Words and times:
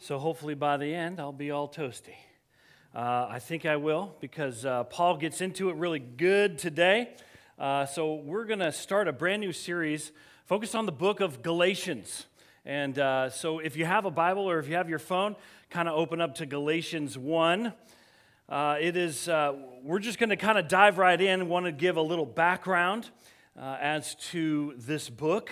So 0.00 0.20
hopefully 0.20 0.54
by 0.54 0.76
the 0.76 0.94
end, 0.94 1.18
I'll 1.18 1.32
be 1.32 1.50
all 1.50 1.68
toasty. 1.68 2.14
Uh, 2.94 3.26
I 3.28 3.40
think 3.40 3.66
I 3.66 3.74
will 3.74 4.14
because 4.20 4.64
uh, 4.64 4.84
Paul 4.84 5.16
gets 5.16 5.40
into 5.40 5.70
it 5.70 5.74
really 5.74 5.98
good 5.98 6.56
today. 6.56 7.16
Uh, 7.58 7.84
so 7.84 8.14
we're 8.14 8.44
going 8.44 8.60
to 8.60 8.70
start 8.70 9.08
a 9.08 9.12
brand 9.12 9.40
new 9.40 9.52
series 9.52 10.12
focused 10.46 10.76
on 10.76 10.86
the 10.86 10.92
book 10.92 11.18
of 11.18 11.42
Galatians. 11.42 12.26
And 12.64 12.96
uh, 12.96 13.30
so 13.30 13.58
if 13.58 13.76
you 13.76 13.86
have 13.86 14.04
a 14.04 14.10
Bible 14.10 14.48
or 14.48 14.60
if 14.60 14.68
you 14.68 14.76
have 14.76 14.88
your 14.88 15.00
phone, 15.00 15.34
kind 15.68 15.88
of 15.88 15.96
open 15.96 16.20
up 16.20 16.36
to 16.36 16.46
Galatians 16.46 17.18
1. 17.18 17.72
Uh, 18.48 18.76
it 18.80 18.96
is, 18.96 19.28
uh, 19.28 19.52
we're 19.82 19.98
just 19.98 20.20
going 20.20 20.30
to 20.30 20.36
kind 20.36 20.58
of 20.58 20.68
dive 20.68 20.98
right 20.98 21.20
in. 21.20 21.48
Want 21.48 21.66
to 21.66 21.72
give 21.72 21.96
a 21.96 22.02
little 22.02 22.24
background 22.24 23.10
as 23.56 24.14
to 24.30 24.74
this 24.76 25.10
book. 25.10 25.50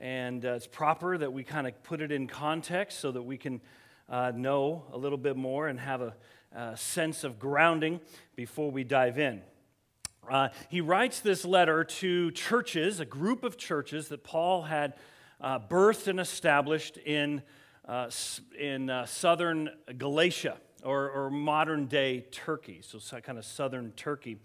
And 0.00 0.46
uh, 0.46 0.54
it's 0.54 0.66
proper 0.66 1.18
that 1.18 1.30
we 1.30 1.44
kind 1.44 1.66
of 1.66 1.82
put 1.82 2.00
it 2.00 2.10
in 2.10 2.26
context 2.26 3.00
so 3.00 3.12
that 3.12 3.22
we 3.22 3.36
can 3.36 3.60
uh, 4.08 4.32
know 4.34 4.84
a 4.92 4.96
little 4.96 5.18
bit 5.18 5.36
more 5.36 5.68
and 5.68 5.78
have 5.78 6.00
a, 6.00 6.14
a 6.52 6.74
sense 6.74 7.22
of 7.22 7.38
grounding 7.38 8.00
before 8.34 8.70
we 8.70 8.82
dive 8.82 9.18
in. 9.18 9.42
Uh, 10.28 10.48
he 10.70 10.80
writes 10.80 11.20
this 11.20 11.44
letter 11.44 11.84
to 11.84 12.30
churches, 12.30 12.98
a 12.98 13.04
group 13.04 13.44
of 13.44 13.58
churches 13.58 14.08
that 14.08 14.24
Paul 14.24 14.62
had 14.62 14.94
uh, 15.38 15.58
birthed 15.58 16.06
and 16.06 16.18
established 16.18 16.96
in, 16.96 17.42
uh, 17.86 18.10
in 18.58 18.88
uh, 18.88 19.04
southern 19.04 19.68
Galatia 19.98 20.56
or, 20.82 21.10
or 21.10 21.30
modern 21.30 21.86
day 21.86 22.24
Turkey, 22.30 22.80
so 22.82 22.98
kind 23.20 23.36
of 23.36 23.44
southern 23.44 23.92
Turkey. 23.92 24.38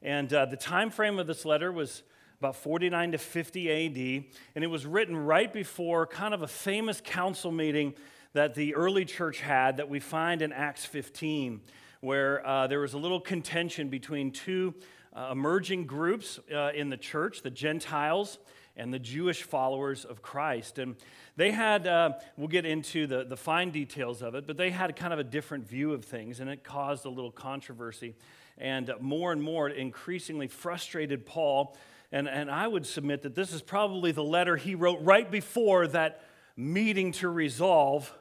And 0.00 0.30
the 0.30 0.56
time 0.58 0.90
frame 0.90 1.18
of 1.18 1.26
this 1.26 1.44
letter 1.44 1.72
was 1.72 2.02
about 2.38 2.56
49 2.56 3.12
to 3.12 3.18
50 3.18 3.70
AD, 3.70 4.24
and 4.54 4.64
it 4.64 4.68
was 4.68 4.86
written 4.86 5.16
right 5.16 5.52
before 5.52 6.06
kind 6.06 6.34
of 6.34 6.42
a 6.42 6.48
famous 6.48 7.00
council 7.02 7.50
meeting 7.50 7.94
that 8.32 8.54
the 8.54 8.74
early 8.74 9.04
church 9.04 9.40
had 9.40 9.76
that 9.76 9.88
we 9.88 10.00
find 10.00 10.42
in 10.42 10.52
Acts 10.52 10.84
15, 10.84 11.60
where 12.00 12.46
uh, 12.46 12.66
there 12.66 12.80
was 12.80 12.92
a 12.92 12.98
little 12.98 13.20
contention 13.20 13.88
between 13.88 14.30
two 14.30 14.74
uh, 15.14 15.28
emerging 15.32 15.86
groups 15.86 16.40
uh, 16.52 16.70
in 16.74 16.90
the 16.90 16.96
church, 16.96 17.42
the 17.42 17.50
Gentiles 17.50 18.38
and 18.76 18.92
the 18.92 18.98
Jewish 18.98 19.44
followers 19.44 20.04
of 20.04 20.20
Christ. 20.20 20.78
And 20.78 20.96
they 21.36 21.52
had, 21.52 21.86
uh, 21.86 22.14
we'll 22.36 22.48
get 22.48 22.66
into 22.66 23.06
the, 23.06 23.24
the 23.24 23.36
fine 23.36 23.70
details 23.70 24.22
of 24.22 24.34
it, 24.34 24.46
but 24.46 24.56
they 24.56 24.70
had 24.70 24.94
kind 24.96 25.12
of 25.12 25.18
a 25.18 25.24
different 25.24 25.68
view 25.68 25.92
of 25.92 26.04
things, 26.04 26.40
and 26.40 26.50
it 26.50 26.64
caused 26.64 27.04
a 27.04 27.08
little 27.08 27.30
controversy. 27.30 28.16
And 28.58 28.90
more 29.00 29.32
and 29.32 29.42
more, 29.42 29.68
it 29.68 29.76
increasingly 29.76 30.48
frustrated 30.48 31.26
Paul 31.26 31.76
and, 32.14 32.28
and 32.28 32.48
I 32.48 32.68
would 32.68 32.86
submit 32.86 33.22
that 33.22 33.34
this 33.34 33.52
is 33.52 33.60
probably 33.60 34.12
the 34.12 34.22
letter 34.22 34.56
he 34.56 34.76
wrote 34.76 35.00
right 35.02 35.28
before 35.28 35.88
that 35.88 36.22
meeting 36.56 37.10
to 37.10 37.28
resolve 37.28 38.16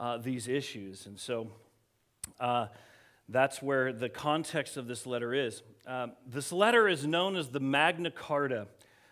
uh, 0.00 0.16
these 0.16 0.48
issues. 0.48 1.04
And 1.04 1.20
so 1.20 1.48
uh, 2.40 2.68
that's 3.28 3.60
where 3.60 3.92
the 3.92 4.08
context 4.08 4.78
of 4.78 4.86
this 4.86 5.06
letter 5.06 5.34
is. 5.34 5.62
Um, 5.86 6.12
this 6.26 6.52
letter 6.52 6.88
is 6.88 7.06
known 7.06 7.36
as 7.36 7.50
the 7.50 7.60
Magna 7.60 8.10
Carta 8.10 8.66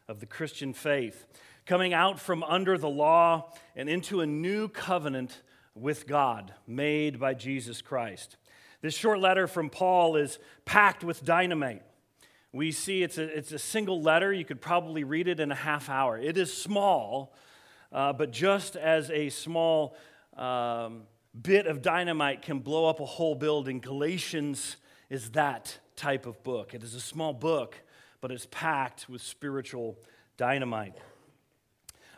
of 0.09 0.21
the 0.21 0.27
Christian 0.27 0.73
faith, 0.73 1.27
coming 1.67 1.93
out 1.93 2.19
from 2.19 2.43
under 2.43 2.79
the 2.79 2.89
law 2.89 3.53
and 3.77 3.87
into 3.87 4.23
a 4.23 4.27
new 4.27 4.67
covenant 4.67 5.43
with 5.75 6.07
God 6.07 6.55
made 6.67 7.21
by 7.21 7.35
Jesus 7.35 7.83
Christ. 7.83 8.39
This 8.81 8.95
short 8.95 9.21
letter 9.21 9.47
from 9.47 9.69
Paul 9.69 10.17
is 10.17 10.39
packed 10.65 11.05
with 11.05 11.23
dynamite 11.23 11.83
we 12.53 12.71
see 12.71 13.03
it's 13.03 13.17
a, 13.17 13.23
it's 13.23 13.53
a 13.53 13.59
single 13.59 14.03
letter. 14.03 14.33
You 14.33 14.45
could 14.45 14.61
probably 14.61 15.05
read 15.05 15.27
it 15.27 15.41
in 15.41 15.51
a 15.51 15.57
half 15.57 15.89
hour. 15.89 16.19
It 16.19 16.37
is 16.37 16.53
small, 16.53 17.35
uh, 17.91 18.13
but 18.13 18.31
just 18.31 18.77
as 18.77 19.11
a 19.11 19.31
small 19.31 19.97
um, 20.37 21.05
bit 21.41 21.67
of 21.67 21.81
dynamite 21.81 22.43
can 22.43 22.59
blow 22.59 22.87
up 22.89 23.01
a 23.01 23.07
whole 23.07 23.35
building, 23.35 23.81
Galatians 23.81 24.77
is 25.09 25.31
that 25.31 25.79
type 25.97 26.27
of 26.27 26.43
book. 26.43 26.75
It 26.75 26.83
is 26.83 26.95
a 26.95 27.01
small 27.01 27.33
book, 27.33 27.77
but 28.21 28.31
it's 28.31 28.47
packed 28.51 29.09
with 29.09 29.23
spiritual 29.23 29.99
dynamite. 30.37 30.95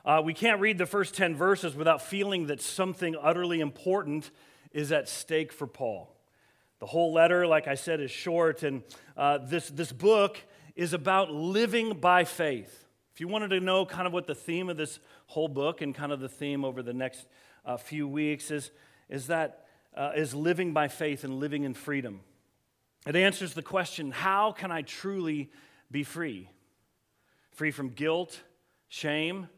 Uh, 0.05 0.21
we 0.23 0.35
can't 0.35 0.61
read 0.61 0.79
the 0.79 0.87
first 0.87 1.15
10 1.15 1.35
verses 1.35 1.75
without 1.75 2.03
feeling 2.03 2.47
that 2.49 2.61
something 2.61 3.17
utterly 3.21 3.61
important 3.61 4.31
is 4.73 4.93
at 4.93 5.09
stake 5.09 5.53
for 5.53 5.67
Paul. 5.67 6.14
The 6.85 6.89
whole 6.89 7.15
letter, 7.15 7.47
like 7.47 7.67
I 7.67 7.77
said, 7.77 8.03
is 8.03 8.11
short, 8.11 8.63
and 8.63 8.83
uh, 9.17 9.39
this, 9.39 9.71
this 9.71 9.91
book 9.91 10.37
is 10.77 10.93
about 10.93 11.33
living 11.33 11.95
by 11.95 12.25
faith. 12.25 12.85
If 13.15 13.23
you 13.23 13.27
wanted 13.27 13.49
to 13.53 13.61
know 13.61 13.87
kind 13.87 14.07
of 14.07 14.13
what 14.13 14.27
the 14.27 14.35
theme 14.35 14.69
of 14.69 14.77
this 14.77 14.99
whole 15.29 15.49
book 15.49 15.81
and 15.81 15.95
kind 15.95 16.13
of 16.13 16.21
the 16.21 16.29
theme 16.29 16.63
over 16.63 16.83
the 16.83 16.93
next 16.93 17.27
uh, 17.65 17.79
few 17.79 18.07
weeks 18.07 18.51
is, 18.51 18.71
is 19.09 19.29
that 19.29 19.65
uh, 19.97 20.13
is 20.15 20.35
living 20.35 20.75
by 20.75 20.89
faith 20.89 21.25
and 21.25 21.41
living 21.41 21.65
in 21.65 21.73
freedom. 21.73 22.21
It 23.07 23.17
answers 23.17 23.55
the 23.55 23.63
question 23.63 24.11
how 24.11 24.53
can 24.53 24.71
I 24.71 24.83
truly 24.83 25.51
be 25.91 26.03
free? 26.03 26.51
Free 27.53 27.71
from 27.71 27.89
guilt, 27.89 28.43
shame, 28.89 29.49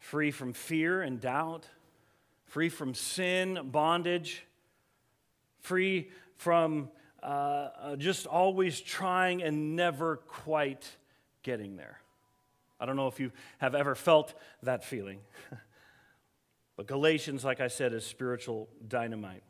free 0.00 0.30
from 0.30 0.52
fear 0.52 1.00
and 1.00 1.18
doubt, 1.18 1.64
free 2.44 2.68
from 2.68 2.92
sin, 2.92 3.70
bondage, 3.72 4.44
free 5.60 6.10
from 6.36 6.90
uh, 7.22 7.26
uh, 7.26 7.96
just 7.96 8.26
always 8.26 8.80
trying 8.80 9.42
and 9.42 9.76
never 9.76 10.16
quite 10.16 10.88
getting 11.42 11.76
there. 11.76 12.00
I 12.80 12.86
don't 12.86 12.96
know 12.96 13.06
if 13.06 13.20
you 13.20 13.30
have 13.58 13.74
ever 13.74 13.94
felt 13.94 14.34
that 14.64 14.84
feeling. 14.84 15.20
but 16.76 16.86
Galatians, 16.88 17.44
like 17.44 17.60
I 17.60 17.68
said, 17.68 17.92
is 17.92 18.04
spiritual 18.04 18.68
dynamite. 18.88 19.44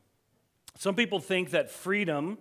Some 0.76 0.94
people 0.94 1.18
think 1.18 1.50
that 1.50 1.70
freedom 1.70 2.36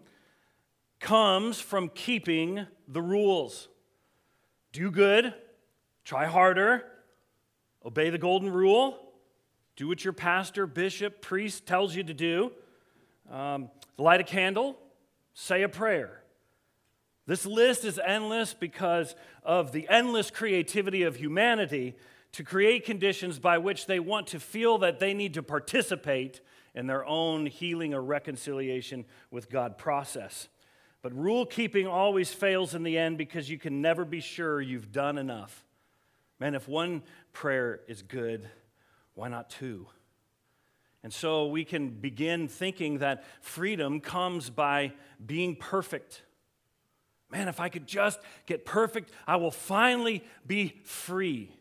comes 0.99 1.59
from 1.59 1.89
keeping 1.89 2.65
the 2.87 3.01
rules. 3.01 3.69
Do 4.73 4.91
good, 4.91 5.33
try 6.03 6.25
harder, 6.25 6.85
obey 7.85 8.09
the 8.09 8.17
golden 8.17 8.51
rule, 8.51 8.97
do 9.75 9.87
what 9.87 10.03
your 10.03 10.13
pastor, 10.13 10.67
bishop, 10.67 11.21
priest 11.21 11.65
tells 11.65 11.95
you 11.95 12.03
to 12.03 12.13
do. 12.13 12.51
Um, 13.29 13.69
light 14.01 14.19
a 14.19 14.23
candle, 14.23 14.77
say 15.33 15.61
a 15.63 15.69
prayer. 15.69 16.21
This 17.27 17.45
list 17.45 17.85
is 17.85 17.99
endless 18.03 18.53
because 18.53 19.15
of 19.43 19.71
the 19.71 19.87
endless 19.87 20.31
creativity 20.31 21.03
of 21.03 21.15
humanity 21.15 21.95
to 22.33 22.43
create 22.43 22.85
conditions 22.85 23.39
by 23.39 23.57
which 23.57 23.85
they 23.85 23.99
want 23.99 24.27
to 24.27 24.39
feel 24.39 24.79
that 24.79 24.99
they 24.99 25.13
need 25.13 25.33
to 25.35 25.43
participate 25.43 26.41
in 26.73 26.87
their 26.87 27.05
own 27.05 27.45
healing 27.45 27.93
or 27.93 28.01
reconciliation 28.01 29.05
with 29.29 29.49
God 29.49 29.77
process. 29.77 30.47
But 31.01 31.13
rule 31.13 31.45
keeping 31.45 31.87
always 31.87 32.31
fails 32.31 32.73
in 32.73 32.83
the 32.83 32.97
end 32.97 33.17
because 33.17 33.49
you 33.49 33.57
can 33.57 33.81
never 33.81 34.05
be 34.05 34.19
sure 34.19 34.61
you've 34.61 34.91
done 34.91 35.17
enough. 35.17 35.65
Man, 36.39 36.55
if 36.55 36.67
one 36.67 37.03
prayer 37.33 37.81
is 37.87 38.01
good, 38.01 38.49
why 39.13 39.27
not 39.27 39.49
two? 39.49 39.87
And 41.03 41.11
so 41.11 41.47
we 41.47 41.65
can 41.65 41.89
begin 41.89 42.47
thinking 42.47 42.99
that 42.99 43.23
freedom 43.41 43.99
comes 43.99 44.49
by 44.49 44.93
being 45.23 45.55
perfect. 45.55 46.21
Man, 47.31 47.47
if 47.47 47.59
I 47.59 47.69
could 47.69 47.87
just 47.87 48.19
get 48.45 48.65
perfect, 48.65 49.11
I 49.25 49.37
will 49.37 49.51
finally 49.51 50.23
be 50.45 50.79
free. 50.83 51.51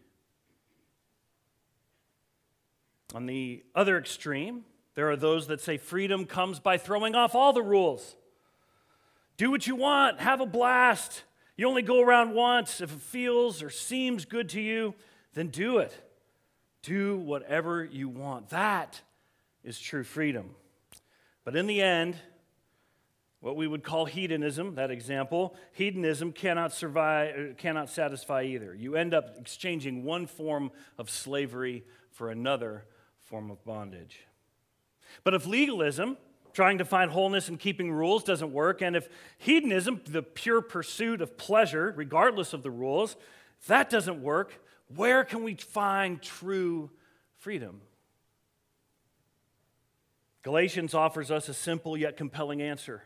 On 3.14 3.26
the 3.26 3.64
other 3.74 3.96
extreme, 3.96 4.64
there 4.94 5.10
are 5.10 5.16
those 5.16 5.46
that 5.46 5.60
say 5.60 5.78
freedom 5.78 6.26
comes 6.26 6.60
by 6.60 6.76
throwing 6.76 7.14
off 7.14 7.34
all 7.34 7.52
the 7.52 7.62
rules. 7.62 8.16
Do 9.36 9.50
what 9.50 9.66
you 9.66 9.74
want, 9.74 10.20
have 10.20 10.40
a 10.40 10.46
blast. 10.46 11.24
You 11.56 11.68
only 11.68 11.82
go 11.82 12.02
around 12.02 12.34
once. 12.34 12.80
If 12.80 12.92
it 12.92 13.00
feels 13.00 13.62
or 13.62 13.70
seems 13.70 14.24
good 14.24 14.50
to 14.50 14.60
you, 14.60 14.94
then 15.34 15.48
do 15.48 15.78
it. 15.78 15.94
Do 16.82 17.16
whatever 17.18 17.84
you 17.84 18.08
want. 18.08 18.50
That 18.50 19.00
is 19.64 19.78
true 19.78 20.04
freedom. 20.04 20.54
But 21.44 21.56
in 21.56 21.66
the 21.66 21.80
end, 21.82 22.16
what 23.40 23.56
we 23.56 23.66
would 23.66 23.82
call 23.82 24.04
hedonism, 24.04 24.74
that 24.74 24.90
example, 24.90 25.56
hedonism 25.72 26.32
cannot 26.32 26.72
survive, 26.72 27.34
uh, 27.34 27.54
cannot 27.54 27.88
satisfy 27.88 28.42
either. 28.44 28.74
You 28.74 28.96
end 28.96 29.14
up 29.14 29.36
exchanging 29.38 30.04
one 30.04 30.26
form 30.26 30.70
of 30.98 31.08
slavery 31.08 31.84
for 32.10 32.30
another 32.30 32.84
form 33.24 33.50
of 33.50 33.64
bondage. 33.64 34.26
But 35.24 35.32
if 35.32 35.46
legalism, 35.46 36.18
trying 36.52 36.78
to 36.78 36.84
find 36.84 37.10
wholeness 37.10 37.48
and 37.48 37.58
keeping 37.58 37.90
rules, 37.90 38.24
doesn't 38.24 38.52
work, 38.52 38.82
and 38.82 38.94
if 38.94 39.08
hedonism, 39.38 40.02
the 40.06 40.22
pure 40.22 40.60
pursuit 40.60 41.22
of 41.22 41.38
pleasure, 41.38 41.94
regardless 41.96 42.52
of 42.52 42.62
the 42.62 42.70
rules, 42.70 43.16
that 43.68 43.88
doesn't 43.88 44.22
work, 44.22 44.52
where 44.94 45.24
can 45.24 45.42
we 45.44 45.54
find 45.54 46.20
true 46.20 46.90
freedom? 47.38 47.80
Galatians 50.42 50.94
offers 50.94 51.30
us 51.30 51.48
a 51.48 51.54
simple 51.54 51.96
yet 51.96 52.16
compelling 52.16 52.62
answer. 52.62 53.04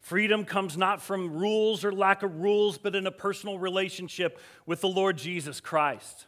Freedom 0.00 0.44
comes 0.44 0.76
not 0.76 1.00
from 1.00 1.32
rules 1.32 1.84
or 1.84 1.92
lack 1.92 2.22
of 2.22 2.40
rules, 2.40 2.76
but 2.76 2.96
in 2.96 3.06
a 3.06 3.12
personal 3.12 3.58
relationship 3.58 4.38
with 4.66 4.80
the 4.80 4.88
Lord 4.88 5.16
Jesus 5.16 5.60
Christ. 5.60 6.26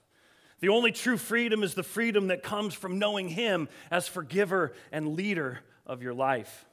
The 0.61 0.69
only 0.69 0.93
true 0.93 1.17
freedom 1.17 1.63
is 1.63 1.75
the 1.75 1.83
freedom 1.83 2.29
that 2.29 2.43
comes 2.43 2.75
from 2.75 2.99
knowing 2.99 3.29
Him 3.29 3.69
as 3.91 4.07
forgiver 4.07 4.73
and 4.93 5.17
leader 5.17 5.61
of 5.87 6.03
your 6.03 6.15
life. 6.15 6.67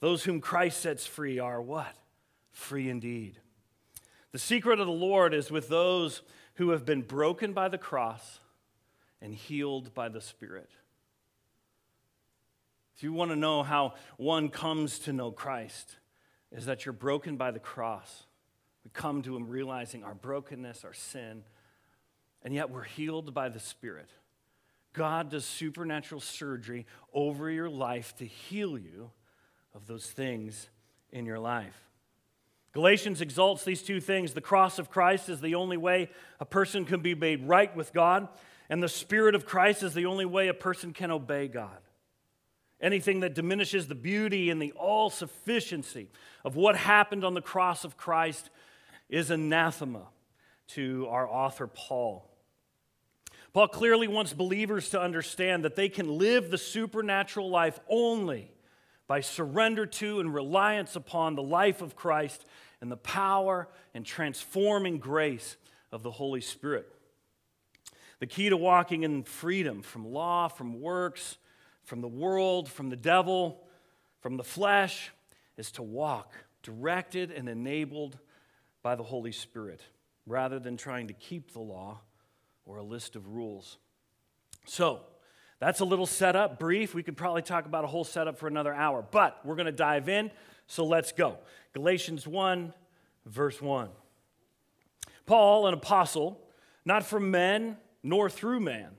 Those 0.00 0.24
whom 0.24 0.40
Christ 0.40 0.80
sets 0.80 1.06
free 1.06 1.38
are 1.38 1.60
what? 1.60 1.94
Free 2.52 2.88
indeed. 2.88 3.38
The 4.32 4.38
secret 4.38 4.80
of 4.80 4.86
the 4.86 4.92
Lord 4.92 5.34
is 5.34 5.50
with 5.50 5.68
those 5.68 6.22
who 6.54 6.70
have 6.70 6.84
been 6.84 7.02
broken 7.02 7.52
by 7.52 7.68
the 7.68 7.78
cross 7.78 8.40
and 9.20 9.34
healed 9.34 9.94
by 9.94 10.08
the 10.08 10.20
Spirit. 10.20 10.70
If 12.96 13.02
you 13.02 13.12
want 13.12 13.30
to 13.30 13.36
know 13.36 13.62
how 13.62 13.94
one 14.16 14.48
comes 14.48 15.00
to 15.00 15.12
know 15.12 15.30
Christ, 15.32 15.96
is 16.52 16.66
that 16.66 16.86
you're 16.86 16.92
broken 16.92 17.36
by 17.36 17.50
the 17.50 17.58
cross. 17.58 18.24
We 18.84 18.90
come 18.92 19.22
to 19.22 19.36
Him 19.36 19.48
realizing 19.48 20.04
our 20.04 20.14
brokenness, 20.14 20.84
our 20.84 20.94
sin, 20.94 21.42
and 22.42 22.54
yet 22.54 22.70
we're 22.70 22.84
healed 22.84 23.34
by 23.34 23.48
the 23.48 23.58
Spirit. 23.58 24.10
God 24.92 25.30
does 25.30 25.44
supernatural 25.44 26.20
surgery 26.20 26.86
over 27.12 27.50
your 27.50 27.68
life 27.68 28.14
to 28.18 28.24
heal 28.24 28.78
you 28.78 29.10
of 29.74 29.86
those 29.86 30.06
things 30.06 30.68
in 31.10 31.26
your 31.26 31.40
life. 31.40 31.74
Galatians 32.72 33.20
exalts 33.20 33.64
these 33.64 33.82
two 33.82 34.00
things. 34.00 34.34
The 34.34 34.40
cross 34.40 34.78
of 34.78 34.90
Christ 34.90 35.28
is 35.28 35.40
the 35.40 35.54
only 35.56 35.76
way 35.76 36.10
a 36.38 36.44
person 36.44 36.84
can 36.84 37.00
be 37.00 37.14
made 37.14 37.48
right 37.48 37.74
with 37.74 37.92
God, 37.92 38.28
and 38.68 38.82
the 38.82 38.88
Spirit 38.88 39.34
of 39.34 39.46
Christ 39.46 39.82
is 39.82 39.94
the 39.94 40.06
only 40.06 40.24
way 40.24 40.48
a 40.48 40.54
person 40.54 40.92
can 40.92 41.10
obey 41.10 41.48
God. 41.48 41.78
Anything 42.84 43.20
that 43.20 43.34
diminishes 43.34 43.88
the 43.88 43.94
beauty 43.94 44.50
and 44.50 44.60
the 44.60 44.72
all 44.72 45.08
sufficiency 45.08 46.10
of 46.44 46.54
what 46.54 46.76
happened 46.76 47.24
on 47.24 47.32
the 47.32 47.40
cross 47.40 47.82
of 47.82 47.96
Christ 47.96 48.50
is 49.08 49.30
anathema 49.30 50.02
to 50.68 51.06
our 51.08 51.26
author, 51.26 51.66
Paul. 51.66 52.30
Paul 53.54 53.68
clearly 53.68 54.06
wants 54.06 54.34
believers 54.34 54.90
to 54.90 55.00
understand 55.00 55.64
that 55.64 55.76
they 55.76 55.88
can 55.88 56.18
live 56.18 56.50
the 56.50 56.58
supernatural 56.58 57.48
life 57.48 57.80
only 57.88 58.52
by 59.06 59.22
surrender 59.22 59.86
to 59.86 60.20
and 60.20 60.34
reliance 60.34 60.94
upon 60.94 61.36
the 61.36 61.42
life 61.42 61.80
of 61.80 61.96
Christ 61.96 62.44
and 62.82 62.92
the 62.92 62.98
power 62.98 63.66
and 63.94 64.04
transforming 64.04 64.98
grace 64.98 65.56
of 65.90 66.02
the 66.02 66.10
Holy 66.10 66.42
Spirit. 66.42 66.86
The 68.18 68.26
key 68.26 68.50
to 68.50 68.58
walking 68.58 69.04
in 69.04 69.22
freedom 69.22 69.80
from 69.80 70.12
law, 70.12 70.48
from 70.48 70.82
works, 70.82 71.38
from 71.84 72.00
the 72.00 72.08
world, 72.08 72.68
from 72.68 72.90
the 72.90 72.96
devil, 72.96 73.62
from 74.20 74.36
the 74.36 74.44
flesh, 74.44 75.10
is 75.56 75.70
to 75.72 75.82
walk 75.82 76.32
directed 76.62 77.30
and 77.30 77.48
enabled 77.48 78.18
by 78.82 78.94
the 78.94 79.02
Holy 79.02 79.32
Spirit 79.32 79.80
rather 80.26 80.58
than 80.58 80.76
trying 80.76 81.08
to 81.08 81.14
keep 81.14 81.52
the 81.52 81.60
law 81.60 82.00
or 82.64 82.78
a 82.78 82.82
list 82.82 83.16
of 83.16 83.28
rules. 83.28 83.78
So, 84.66 85.00
that's 85.60 85.80
a 85.80 85.84
little 85.84 86.06
setup, 86.06 86.58
brief. 86.58 86.94
We 86.94 87.02
could 87.02 87.16
probably 87.16 87.42
talk 87.42 87.66
about 87.66 87.84
a 87.84 87.86
whole 87.86 88.04
setup 88.04 88.38
for 88.38 88.48
another 88.48 88.74
hour, 88.74 89.04
but 89.10 89.40
we're 89.44 89.54
going 89.54 89.66
to 89.66 89.72
dive 89.72 90.08
in, 90.08 90.30
so 90.66 90.84
let's 90.84 91.12
go. 91.12 91.38
Galatians 91.72 92.26
1, 92.26 92.72
verse 93.26 93.60
1. 93.62 93.88
Paul, 95.26 95.66
an 95.66 95.74
apostle, 95.74 96.40
not 96.84 97.04
from 97.04 97.30
men 97.30 97.76
nor 98.02 98.28
through 98.28 98.60
man, 98.60 98.90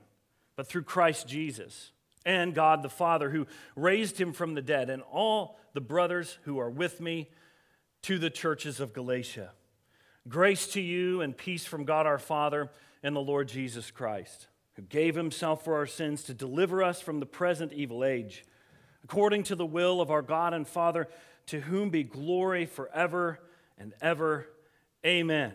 but 0.56 0.66
through 0.66 0.82
Christ 0.82 1.28
Jesus 1.28 1.92
and 2.26 2.54
God 2.54 2.82
the 2.82 2.90
Father, 2.90 3.30
who 3.30 3.46
raised 3.76 4.20
him 4.20 4.34
from 4.34 4.54
the 4.54 4.60
dead, 4.60 4.90
and 4.90 5.02
all 5.10 5.58
the 5.72 5.80
brothers 5.80 6.36
who 6.42 6.58
are 6.58 6.68
with 6.68 7.00
me 7.00 7.30
to 8.02 8.18
the 8.18 8.28
churches 8.28 8.80
of 8.80 8.92
Galatia. 8.92 9.52
Grace 10.28 10.66
to 10.72 10.80
you 10.80 11.22
and 11.22 11.36
peace 11.36 11.64
from 11.64 11.84
God 11.84 12.04
our 12.04 12.18
Father 12.18 12.68
and 13.02 13.14
the 13.14 13.20
Lord 13.20 13.48
Jesus 13.48 13.92
Christ, 13.92 14.48
who 14.74 14.82
gave 14.82 15.14
himself 15.14 15.64
for 15.64 15.76
our 15.76 15.86
sins 15.86 16.24
to 16.24 16.34
deliver 16.34 16.82
us 16.82 17.00
from 17.00 17.20
the 17.20 17.26
present 17.26 17.72
evil 17.72 18.04
age, 18.04 18.44
according 19.04 19.44
to 19.44 19.54
the 19.54 19.64
will 19.64 20.00
of 20.00 20.10
our 20.10 20.22
God 20.22 20.52
and 20.52 20.66
Father, 20.66 21.08
to 21.46 21.60
whom 21.60 21.90
be 21.90 22.02
glory 22.02 22.66
forever 22.66 23.38
and 23.78 23.94
ever. 24.00 24.48
Amen. 25.04 25.52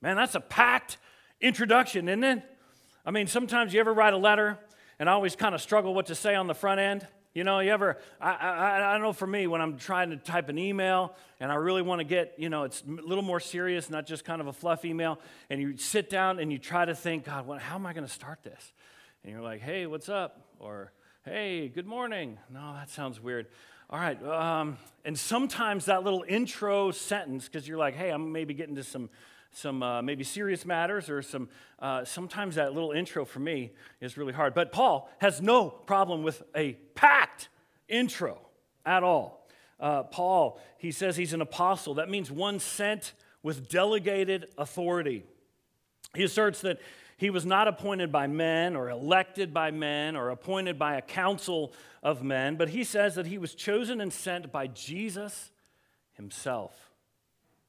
Man, 0.00 0.16
that's 0.16 0.34
a 0.34 0.40
packed 0.40 0.96
introduction, 1.42 2.08
isn't 2.08 2.24
it? 2.24 2.42
I 3.04 3.10
mean, 3.10 3.26
sometimes 3.26 3.74
you 3.74 3.80
ever 3.80 3.92
write 3.92 4.14
a 4.14 4.18
letter 4.18 4.58
and 4.98 5.08
I 5.08 5.12
always 5.12 5.36
kind 5.36 5.54
of 5.54 5.60
struggle 5.60 5.94
what 5.94 6.06
to 6.06 6.14
say 6.14 6.34
on 6.34 6.46
the 6.46 6.54
front 6.54 6.80
end. 6.80 7.06
You 7.34 7.44
know, 7.44 7.60
you 7.60 7.70
ever, 7.70 7.98
I, 8.18 8.32
I, 8.32 8.94
I 8.94 8.98
know 8.98 9.12
for 9.12 9.26
me, 9.26 9.46
when 9.46 9.60
I'm 9.60 9.76
trying 9.76 10.08
to 10.08 10.16
type 10.16 10.48
an 10.48 10.58
email 10.58 11.14
and 11.38 11.52
I 11.52 11.56
really 11.56 11.82
want 11.82 11.98
to 11.98 12.04
get, 12.04 12.32
you 12.38 12.48
know, 12.48 12.62
it's 12.62 12.82
a 12.82 12.90
little 12.90 13.22
more 13.22 13.40
serious, 13.40 13.90
not 13.90 14.06
just 14.06 14.24
kind 14.24 14.40
of 14.40 14.46
a 14.46 14.54
fluff 14.54 14.86
email, 14.86 15.20
and 15.50 15.60
you 15.60 15.76
sit 15.76 16.08
down 16.08 16.38
and 16.38 16.50
you 16.50 16.56
try 16.56 16.86
to 16.86 16.94
think, 16.94 17.26
God, 17.26 17.46
what, 17.46 17.60
how 17.60 17.74
am 17.74 17.84
I 17.84 17.92
going 17.92 18.06
to 18.06 18.12
start 18.12 18.42
this? 18.42 18.72
And 19.22 19.32
you're 19.32 19.42
like, 19.42 19.60
hey, 19.60 19.86
what's 19.86 20.08
up? 20.08 20.46
Or, 20.60 20.92
hey, 21.26 21.68
good 21.68 21.86
morning. 21.86 22.38
No, 22.48 22.72
that 22.72 22.88
sounds 22.88 23.20
weird. 23.20 23.48
All 23.90 23.98
right. 23.98 24.20
Um, 24.22 24.78
and 25.04 25.18
sometimes 25.18 25.84
that 25.84 26.04
little 26.04 26.24
intro 26.26 26.90
sentence, 26.90 27.44
because 27.44 27.68
you're 27.68 27.76
like, 27.76 27.96
hey, 27.96 28.08
I'm 28.08 28.32
maybe 28.32 28.54
getting 28.54 28.76
to 28.76 28.82
some 28.82 29.10
some 29.56 29.82
uh, 29.82 30.02
maybe 30.02 30.22
serious 30.22 30.66
matters 30.66 31.08
or 31.08 31.22
some 31.22 31.48
uh, 31.78 32.04
sometimes 32.04 32.56
that 32.56 32.74
little 32.74 32.92
intro 32.92 33.24
for 33.24 33.38
me 33.38 33.72
is 34.02 34.18
really 34.18 34.34
hard. 34.34 34.52
But 34.52 34.70
paul 34.70 35.10
has 35.18 35.40
no 35.40 35.70
problem 35.70 36.22
with 36.22 36.42
a 36.54 36.74
packed 36.94 37.48
intro 37.88 38.38
at 38.84 39.02
all. 39.02 39.48
Uh, 39.80 40.02
paul 40.02 40.60
he 40.76 40.92
says 40.92 41.16
he's 41.16 41.32
an 41.32 41.40
apostle. 41.40 41.94
That 41.94 42.10
means 42.10 42.30
one 42.30 42.60
sent 42.60 43.14
with 43.42 43.68
delegated 43.68 44.48
authority. 44.58 45.24
He 46.14 46.22
asserts 46.22 46.60
that 46.60 46.78
he 47.16 47.30
was 47.30 47.46
not 47.46 47.66
appointed 47.66 48.12
by 48.12 48.26
men 48.26 48.76
or 48.76 48.90
elected 48.90 49.54
by 49.54 49.70
men 49.70 50.16
or 50.16 50.28
appointed 50.28 50.78
by 50.78 50.96
a 50.96 51.02
council 51.02 51.72
of 52.02 52.22
men 52.22 52.56
but 52.56 52.68
he 52.68 52.84
says 52.84 53.14
that 53.14 53.26
he 53.26 53.38
was 53.38 53.54
chosen 53.54 54.02
and 54.02 54.12
sent 54.12 54.52
by 54.52 54.66
jesus 54.66 55.50
himself 56.12 56.85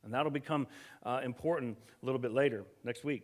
and 0.07 0.13
that'll 0.13 0.31
become 0.31 0.67
uh, 1.05 1.19
important 1.23 1.77
a 2.01 2.05
little 2.05 2.19
bit 2.19 2.31
later, 2.31 2.63
next 2.85 3.03
week. 3.03 3.23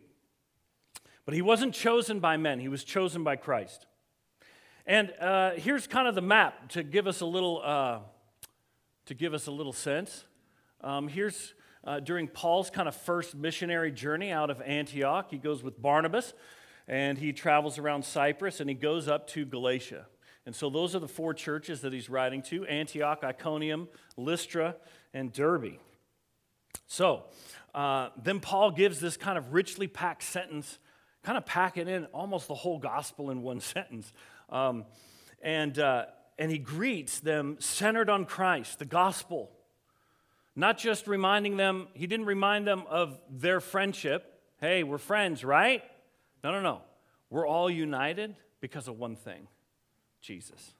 But 1.25 1.33
he 1.33 1.41
wasn't 1.41 1.73
chosen 1.73 2.19
by 2.19 2.35
men, 2.35 2.59
he 2.59 2.67
was 2.67 2.83
chosen 2.83 3.23
by 3.23 3.37
Christ. 3.37 3.87
And 4.85 5.13
uh, 5.21 5.51
here's 5.51 5.87
kind 5.87 6.09
of 6.09 6.15
the 6.15 6.21
map 6.21 6.67
to 6.71 6.83
give 6.83 7.07
us 7.07 7.21
a 7.21 7.25
little, 7.25 7.61
uh, 7.63 7.99
to 9.05 9.13
give 9.13 9.33
us 9.33 9.47
a 9.47 9.51
little 9.51 9.71
sense. 9.71 10.25
Um, 10.81 11.07
here's 11.07 11.53
uh, 11.85 12.01
during 12.01 12.27
Paul's 12.27 12.69
kind 12.69 12.89
of 12.89 12.95
first 12.95 13.33
missionary 13.33 13.93
journey 13.93 14.29
out 14.29 14.49
of 14.49 14.61
Antioch. 14.61 15.27
He 15.31 15.37
goes 15.37 15.63
with 15.63 15.81
Barnabas 15.81 16.33
and 16.85 17.17
he 17.17 17.31
travels 17.31 17.77
around 17.77 18.03
Cyprus 18.03 18.59
and 18.59 18.69
he 18.69 18.75
goes 18.75 19.07
up 19.07 19.27
to 19.27 19.45
Galatia. 19.45 20.07
And 20.45 20.53
so 20.53 20.69
those 20.69 20.95
are 20.95 20.99
the 20.99 21.07
four 21.07 21.33
churches 21.33 21.79
that 21.81 21.93
he's 21.93 22.09
writing 22.09 22.41
to 22.43 22.65
Antioch, 22.65 23.23
Iconium, 23.23 23.87
Lystra, 24.17 24.75
and 25.13 25.31
Derbe. 25.31 25.79
So 26.87 27.23
uh, 27.73 28.09
then 28.21 28.39
Paul 28.39 28.71
gives 28.71 28.99
this 28.99 29.17
kind 29.17 29.37
of 29.37 29.53
richly 29.53 29.87
packed 29.87 30.23
sentence, 30.23 30.79
kind 31.23 31.37
of 31.37 31.45
packing 31.45 31.87
in 31.87 32.05
almost 32.05 32.47
the 32.47 32.55
whole 32.55 32.79
gospel 32.79 33.31
in 33.31 33.41
one 33.41 33.59
sentence. 33.59 34.11
Um, 34.49 34.85
and, 35.41 35.77
uh, 35.79 36.05
and 36.37 36.51
he 36.51 36.57
greets 36.57 37.19
them 37.19 37.57
centered 37.59 38.09
on 38.09 38.25
Christ, 38.25 38.79
the 38.79 38.85
gospel. 38.85 39.51
Not 40.55 40.77
just 40.77 41.07
reminding 41.07 41.57
them, 41.57 41.87
he 41.93 42.05
didn't 42.05 42.27
remind 42.27 42.67
them 42.67 42.83
of 42.87 43.19
their 43.29 43.59
friendship. 43.59 44.41
Hey, 44.59 44.83
we're 44.83 44.99
friends, 44.99 45.43
right? 45.43 45.83
No, 46.43 46.51
no, 46.51 46.61
no. 46.61 46.81
We're 47.29 47.47
all 47.47 47.69
united 47.69 48.35
because 48.61 48.87
of 48.87 48.99
one 48.99 49.15
thing 49.15 49.47
Jesus. 50.21 50.73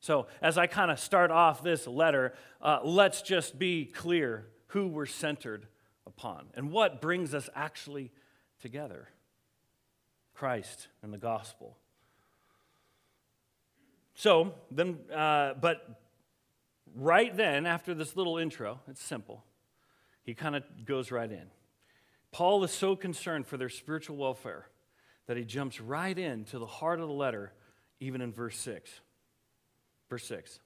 So, 0.00 0.26
as 0.42 0.58
I 0.58 0.66
kind 0.66 0.90
of 0.90 1.00
start 1.00 1.30
off 1.30 1.62
this 1.62 1.86
letter, 1.86 2.34
uh, 2.60 2.80
let's 2.84 3.22
just 3.22 3.58
be 3.58 3.86
clear 3.86 4.46
who 4.74 4.88
we're 4.88 5.06
centered 5.06 5.68
upon 6.04 6.46
and 6.54 6.72
what 6.72 7.00
brings 7.00 7.32
us 7.32 7.48
actually 7.54 8.10
together 8.60 9.08
Christ 10.34 10.88
and 11.00 11.12
the 11.12 11.18
gospel. 11.18 11.78
So, 14.16 14.54
then, 14.72 14.98
uh, 15.14 15.54
but 15.60 16.00
right 16.96 17.34
then, 17.36 17.66
after 17.66 17.94
this 17.94 18.16
little 18.16 18.36
intro, 18.36 18.80
it's 18.88 19.00
simple, 19.00 19.44
he 20.24 20.34
kind 20.34 20.56
of 20.56 20.64
goes 20.84 21.12
right 21.12 21.30
in. 21.30 21.46
Paul 22.32 22.64
is 22.64 22.72
so 22.72 22.96
concerned 22.96 23.46
for 23.46 23.56
their 23.56 23.68
spiritual 23.68 24.16
welfare 24.16 24.66
that 25.28 25.36
he 25.36 25.44
jumps 25.44 25.80
right 25.80 26.18
into 26.18 26.58
the 26.58 26.66
heart 26.66 26.98
of 26.98 27.06
the 27.06 27.14
letter, 27.14 27.52
even 28.00 28.20
in 28.20 28.32
verse 28.32 28.58
6. 28.58 28.90
Verse 30.10 30.26
6 30.26 30.58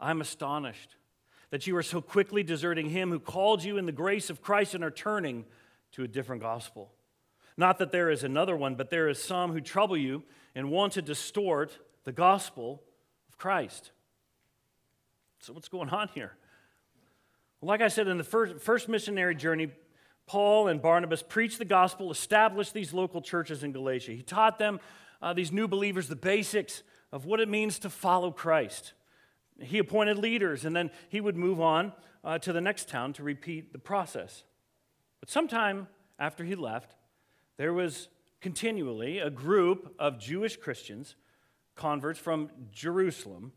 I'm 0.00 0.20
astonished 0.20 0.96
that 1.50 1.66
you 1.66 1.76
are 1.76 1.82
so 1.82 2.00
quickly 2.00 2.42
deserting 2.42 2.90
him 2.90 3.10
who 3.10 3.18
called 3.18 3.62
you 3.62 3.76
in 3.76 3.86
the 3.86 3.92
grace 3.92 4.30
of 4.30 4.42
Christ 4.42 4.74
and 4.74 4.84
are 4.84 4.90
turning 4.90 5.44
to 5.92 6.04
a 6.04 6.08
different 6.08 6.42
gospel. 6.42 6.92
Not 7.56 7.78
that 7.78 7.92
there 7.92 8.10
is 8.10 8.24
another 8.24 8.56
one, 8.56 8.76
but 8.76 8.90
there 8.90 9.08
is 9.08 9.22
some 9.22 9.52
who 9.52 9.60
trouble 9.60 9.96
you 9.96 10.22
and 10.54 10.70
want 10.70 10.94
to 10.94 11.02
distort 11.02 11.78
the 12.04 12.12
gospel 12.12 12.82
of 13.28 13.36
Christ. 13.36 13.90
So, 15.40 15.52
what's 15.52 15.68
going 15.68 15.90
on 15.90 16.08
here? 16.14 16.32
Well, 17.60 17.68
like 17.68 17.80
I 17.80 17.88
said, 17.88 18.08
in 18.08 18.18
the 18.18 18.24
first, 18.24 18.62
first 18.62 18.88
missionary 18.88 19.34
journey, 19.34 19.70
Paul 20.26 20.68
and 20.68 20.80
Barnabas 20.80 21.22
preached 21.22 21.58
the 21.58 21.64
gospel, 21.64 22.10
established 22.10 22.72
these 22.72 22.92
local 22.92 23.20
churches 23.20 23.64
in 23.64 23.72
Galatia. 23.72 24.12
He 24.12 24.22
taught 24.22 24.58
them, 24.58 24.80
uh, 25.20 25.32
these 25.32 25.50
new 25.50 25.66
believers, 25.66 26.08
the 26.08 26.16
basics 26.16 26.82
of 27.12 27.26
what 27.26 27.40
it 27.40 27.48
means 27.48 27.78
to 27.80 27.90
follow 27.90 28.30
Christ. 28.30 28.92
He 29.60 29.78
appointed 29.78 30.18
leaders, 30.18 30.64
and 30.64 30.74
then 30.74 30.90
he 31.08 31.20
would 31.20 31.36
move 31.36 31.60
on 31.60 31.92
uh, 32.24 32.38
to 32.38 32.52
the 32.52 32.60
next 32.60 32.88
town 32.88 33.12
to 33.14 33.22
repeat 33.22 33.72
the 33.72 33.78
process. 33.78 34.44
But 35.20 35.30
sometime 35.30 35.88
after 36.18 36.44
he 36.44 36.54
left, 36.54 36.94
there 37.56 37.72
was 37.72 38.08
continually 38.40 39.18
a 39.18 39.30
group 39.30 39.94
of 39.98 40.18
Jewish 40.18 40.56
Christians, 40.56 41.14
converts 41.74 42.18
from 42.18 42.50
Jerusalem, 42.72 43.52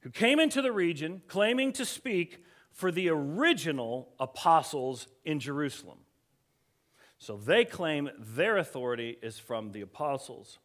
who 0.00 0.10
came 0.10 0.38
into 0.38 0.62
the 0.62 0.72
region 0.72 1.22
claiming 1.26 1.72
to 1.72 1.84
speak 1.84 2.44
for 2.70 2.92
the 2.92 3.08
original 3.08 4.10
apostles 4.20 5.08
in 5.24 5.40
Jerusalem. 5.40 5.98
So 7.18 7.36
they 7.36 7.64
claim 7.64 8.10
their 8.18 8.56
authority 8.58 9.18
is 9.20 9.38
from 9.38 9.72
the 9.72 9.80
apostles. 9.80 10.58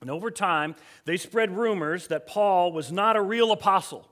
And 0.00 0.10
over 0.10 0.30
time, 0.30 0.74
they 1.04 1.16
spread 1.16 1.56
rumors 1.56 2.08
that 2.08 2.26
Paul 2.26 2.72
was 2.72 2.92
not 2.92 3.16
a 3.16 3.22
real 3.22 3.52
apostle 3.52 4.08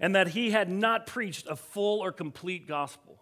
and 0.00 0.14
that 0.14 0.28
he 0.28 0.50
had 0.50 0.70
not 0.70 1.06
preached 1.06 1.46
a 1.48 1.56
full 1.56 2.00
or 2.00 2.12
complete 2.12 2.66
gospel. 2.66 3.18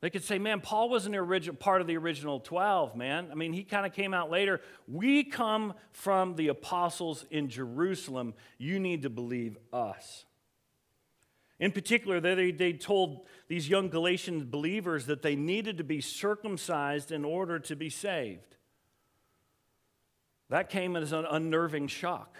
They 0.00 0.10
could 0.10 0.24
say, 0.24 0.38
man, 0.38 0.60
Paul 0.60 0.90
wasn't 0.90 1.58
part 1.58 1.80
of 1.80 1.86
the 1.86 1.96
original 1.96 2.38
12, 2.38 2.96
man. 2.96 3.28
I 3.32 3.34
mean, 3.34 3.52
he 3.52 3.64
kind 3.64 3.86
of 3.86 3.92
came 3.92 4.12
out 4.12 4.30
later. 4.30 4.60
We 4.86 5.24
come 5.24 5.74
from 5.92 6.36
the 6.36 6.48
apostles 6.48 7.24
in 7.30 7.48
Jerusalem. 7.48 8.34
You 8.58 8.78
need 8.78 9.02
to 9.02 9.10
believe 9.10 9.56
us. 9.72 10.26
In 11.58 11.72
particular, 11.72 12.20
they, 12.20 12.50
they 12.50 12.74
told 12.74 13.26
these 13.48 13.68
young 13.68 13.88
Galatian 13.88 14.50
believers 14.50 15.06
that 15.06 15.22
they 15.22 15.34
needed 15.34 15.78
to 15.78 15.84
be 15.84 16.02
circumcised 16.02 17.10
in 17.10 17.24
order 17.24 17.58
to 17.60 17.74
be 17.74 17.88
saved. 17.88 18.55
That 20.48 20.70
came 20.70 20.96
as 20.96 21.12
an 21.12 21.24
unnerving 21.28 21.88
shock. 21.88 22.38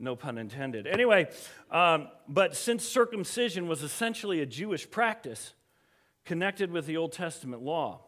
No 0.00 0.14
pun 0.14 0.38
intended. 0.38 0.86
Anyway, 0.86 1.28
um, 1.70 2.08
but 2.28 2.56
since 2.56 2.84
circumcision 2.84 3.66
was 3.66 3.82
essentially 3.82 4.40
a 4.40 4.46
Jewish 4.46 4.88
practice 4.88 5.54
connected 6.24 6.70
with 6.70 6.86
the 6.86 6.96
Old 6.96 7.12
Testament 7.12 7.62
law, 7.62 8.02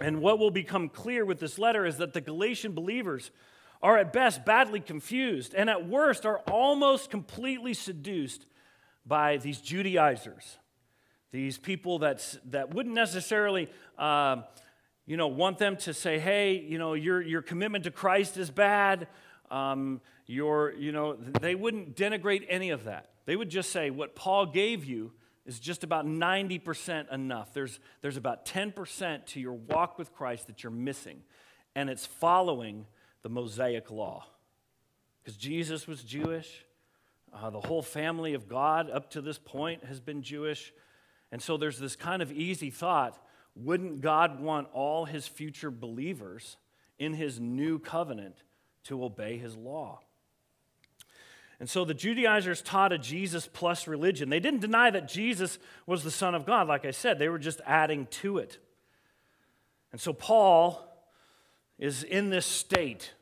and 0.00 0.20
what 0.20 0.38
will 0.38 0.50
become 0.50 0.88
clear 0.88 1.24
with 1.24 1.40
this 1.40 1.58
letter 1.58 1.84
is 1.84 1.98
that 1.98 2.12
the 2.12 2.20
Galatian 2.20 2.72
believers 2.72 3.30
are 3.82 3.98
at 3.98 4.12
best 4.12 4.44
badly 4.44 4.80
confused 4.80 5.54
and 5.54 5.68
at 5.68 5.88
worst 5.88 6.26
are 6.26 6.38
almost 6.50 7.10
completely 7.10 7.74
seduced 7.74 8.46
by 9.04 9.36
these 9.38 9.60
Judaizers, 9.60 10.58
these 11.32 11.58
people 11.58 11.98
that's, 11.98 12.38
that 12.46 12.72
wouldn't 12.74 12.94
necessarily. 12.94 13.68
Uh, 13.98 14.42
you 15.10 15.16
know, 15.16 15.26
want 15.26 15.58
them 15.58 15.76
to 15.76 15.92
say, 15.92 16.20
hey, 16.20 16.54
you 16.54 16.78
know, 16.78 16.94
your, 16.94 17.20
your 17.20 17.42
commitment 17.42 17.82
to 17.82 17.90
Christ 17.90 18.36
is 18.36 18.48
bad. 18.48 19.08
Um, 19.50 20.00
your, 20.28 20.72
you 20.74 20.92
know, 20.92 21.16
they 21.16 21.56
wouldn't 21.56 21.96
denigrate 21.96 22.46
any 22.48 22.70
of 22.70 22.84
that. 22.84 23.10
They 23.26 23.34
would 23.34 23.48
just 23.48 23.70
say, 23.70 23.90
what 23.90 24.14
Paul 24.14 24.46
gave 24.46 24.84
you 24.84 25.10
is 25.44 25.58
just 25.58 25.82
about 25.82 26.06
90% 26.06 27.12
enough. 27.12 27.52
There's, 27.52 27.80
there's 28.02 28.16
about 28.16 28.46
10% 28.46 29.26
to 29.26 29.40
your 29.40 29.54
walk 29.54 29.98
with 29.98 30.12
Christ 30.12 30.46
that 30.46 30.62
you're 30.62 30.70
missing, 30.70 31.22
and 31.74 31.90
it's 31.90 32.06
following 32.06 32.86
the 33.22 33.30
Mosaic 33.30 33.90
law. 33.90 34.26
Because 35.24 35.36
Jesus 35.36 35.88
was 35.88 36.04
Jewish, 36.04 36.64
uh, 37.34 37.50
the 37.50 37.62
whole 37.62 37.82
family 37.82 38.34
of 38.34 38.48
God 38.48 38.88
up 38.88 39.10
to 39.10 39.20
this 39.20 39.38
point 39.38 39.86
has 39.86 39.98
been 39.98 40.22
Jewish. 40.22 40.72
And 41.32 41.42
so 41.42 41.56
there's 41.56 41.80
this 41.80 41.96
kind 41.96 42.22
of 42.22 42.30
easy 42.30 42.70
thought 42.70 43.20
wouldn't 43.64 44.00
God 44.00 44.40
want 44.40 44.68
all 44.72 45.04
his 45.04 45.26
future 45.26 45.70
believers 45.70 46.56
in 46.98 47.14
his 47.14 47.40
new 47.40 47.78
covenant 47.78 48.36
to 48.84 49.04
obey 49.04 49.38
his 49.38 49.56
law? 49.56 50.00
And 51.60 51.68
so 51.68 51.84
the 51.84 51.94
Judaizers 51.94 52.62
taught 52.62 52.92
a 52.92 52.98
Jesus 52.98 53.46
plus 53.46 53.86
religion. 53.86 54.30
They 54.30 54.40
didn't 54.40 54.60
deny 54.60 54.90
that 54.90 55.06
Jesus 55.06 55.58
was 55.86 56.02
the 56.02 56.10
Son 56.10 56.34
of 56.34 56.46
God, 56.46 56.66
like 56.68 56.86
I 56.86 56.90
said, 56.90 57.18
they 57.18 57.28
were 57.28 57.38
just 57.38 57.60
adding 57.66 58.06
to 58.22 58.38
it. 58.38 58.58
And 59.92 60.00
so 60.00 60.14
Paul 60.14 60.86
is 61.78 62.02
in 62.02 62.30
this 62.30 62.46
state. 62.46 63.12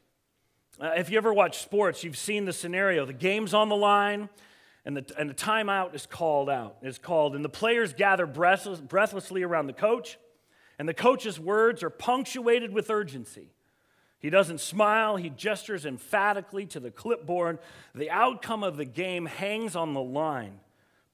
Uh, 0.80 0.92
if 0.96 1.10
you 1.10 1.16
ever 1.16 1.32
watch 1.32 1.58
sports, 1.58 2.04
you've 2.04 2.16
seen 2.16 2.44
the 2.44 2.52
scenario. 2.52 3.04
The 3.04 3.12
game's 3.12 3.54
on 3.54 3.68
the 3.68 3.76
line, 3.76 4.28
and 4.84 4.96
the, 4.96 5.04
and 5.18 5.28
the 5.28 5.34
timeout 5.34 5.94
is 5.94 6.06
called 6.06 6.48
out. 6.48 6.76
It's 6.82 6.98
called, 6.98 7.34
and 7.34 7.44
the 7.44 7.48
players 7.48 7.92
gather 7.92 8.26
breathless, 8.26 8.80
breathlessly 8.80 9.42
around 9.42 9.66
the 9.66 9.72
coach, 9.72 10.16
and 10.78 10.88
the 10.88 10.94
coach's 10.94 11.40
words 11.40 11.82
are 11.82 11.90
punctuated 11.90 12.72
with 12.72 12.90
urgency. 12.90 13.52
He 14.20 14.30
doesn't 14.30 14.60
smile, 14.60 15.16
he 15.16 15.30
gestures 15.30 15.86
emphatically 15.86 16.66
to 16.66 16.80
the 16.80 16.90
clipboard. 16.90 17.58
The 17.94 18.10
outcome 18.10 18.64
of 18.64 18.76
the 18.76 18.84
game 18.84 19.26
hangs 19.26 19.76
on 19.76 19.94
the 19.94 20.02
line. 20.02 20.60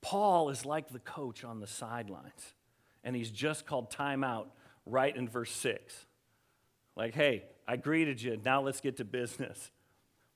Paul 0.01 0.51
is 0.51 0.65
like 0.65 0.89
the 0.89 0.99
coach 0.99 1.45
on 1.45 1.61
the 1.61 1.67
sidelines, 1.67 2.55
and 3.03 3.15
he's 3.15 3.31
just 3.31 3.67
called 3.67 3.91
timeout 3.91 4.47
right 4.87 5.15
in 5.15 5.29
verse 5.29 5.53
6. 5.53 6.07
Like, 6.97 7.15
hey, 7.15 7.45
I 7.67 7.77
greeted 7.77 8.23
you, 8.23 8.39
now 8.45 8.63
let's 8.63 8.81
get 8.81 8.99
to 8.99 9.05
business. 9.05 9.71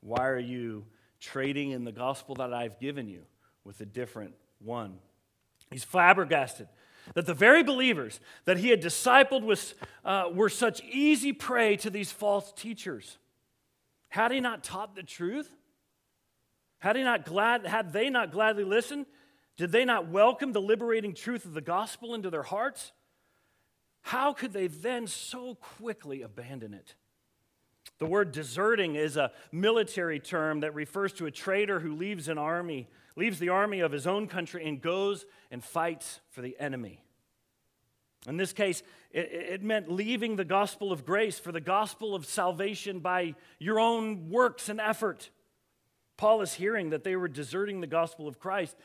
Why 0.01 0.29
are 0.29 0.39
you 0.39 0.85
trading 1.21 1.71
in 1.71 1.85
the 1.85 1.93
gospel 1.93 2.35
that 2.37 2.53
I've 2.53 2.79
given 2.79 3.09
you 3.09 3.23
with 3.65 3.81
a 3.81 3.87
different 3.87 4.35
one. 4.61 4.99
He's 5.71 5.85
flabbergasted 5.85 6.69
that 7.15 7.27
the 7.27 7.35
very 7.35 7.63
believers 7.63 8.21
that 8.45 8.59
he 8.59 8.69
had 8.69 8.83
discipled 8.83 9.43
was, 9.43 9.75
uh, 10.05 10.29
were 10.33 10.49
such 10.49 10.83
easy 10.85 11.33
prey 11.33 11.77
to 11.77 11.91
these 11.91 12.13
false 12.13 12.53
teachers. 12.53 13.19
Had 14.09 14.33
he 14.33 14.41
not 14.41 14.65
taught 14.65 14.95
the 14.95 15.03
truth? 15.03 15.51
Had, 16.79 16.97
he 16.97 17.03
not 17.03 17.25
glad, 17.25 17.67
had 17.67 17.93
they 17.93 18.09
not 18.09 18.33
gladly 18.33 18.65
listened? 18.65 19.07
Did 19.57 19.73
they 19.73 19.85
not 19.85 20.09
welcome 20.09 20.53
the 20.53 20.61
liberating 20.61 21.15
truth 21.15 21.45
of 21.45 21.53
the 21.53 21.61
gospel 21.61 22.15
into 22.15 22.31
their 22.31 22.45
hearts? 22.45 22.93
How 24.03 24.33
could 24.33 24.53
they 24.53 24.69
then 24.69 25.07
so 25.07 25.57
quickly 25.57 26.23
abandon 26.23 26.73
it? 26.73 26.95
The 27.99 28.07
word 28.07 28.31
deserting 28.31 28.95
is 28.95 29.17
a 29.17 29.33
military 29.51 30.21
term 30.21 30.61
that 30.61 30.75
refers 30.75 31.13
to 31.15 31.27
a 31.27 31.31
traitor 31.31 31.81
who 31.81 31.97
leaves 31.97 32.29
an 32.29 32.39
army, 32.39 32.89
leaves 33.19 33.39
the 33.39 33.49
army 33.49 33.81
of 33.81 33.93
his 33.93 34.07
own 34.07 34.29
country 34.29 34.67
and 34.67 34.81
goes 34.81 35.27
and 35.51 35.63
fights 35.63 36.21
for 36.31 36.41
the 36.41 36.57
enemy. 36.59 37.03
In 38.27 38.37
this 38.37 38.53
case, 38.53 38.83
it, 39.11 39.31
it, 39.33 39.63
meant 39.63 39.91
leaving 39.91 40.37
the 40.37 40.45
gospel 40.45 40.93
of 40.93 41.05
grace 41.05 41.39
for 41.39 41.53
the 41.53 41.61
gospel 41.61 42.15
of 42.15 42.27
salvation 42.27 43.01
by 43.01 43.35
your 43.59 43.81
own 43.81 44.29
works 44.29 44.69
and 44.69 44.81
effort. 44.81 45.31
Paul 46.17 46.43
is 46.43 46.55
hearing 46.55 46.91
that 46.91 47.05
they 47.05 47.17
were 47.17 47.29
deserting 47.29 47.81
the 47.81 47.87
gospel 47.87 48.29
of 48.29 48.39
Christ, 48.39 48.77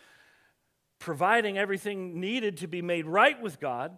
providing 1.00 1.58
everything 1.58 2.20
needed 2.20 2.58
to 2.58 2.68
be 2.68 2.82
made 2.82 3.06
right 3.06 3.42
with 3.42 3.60
God 3.60 3.98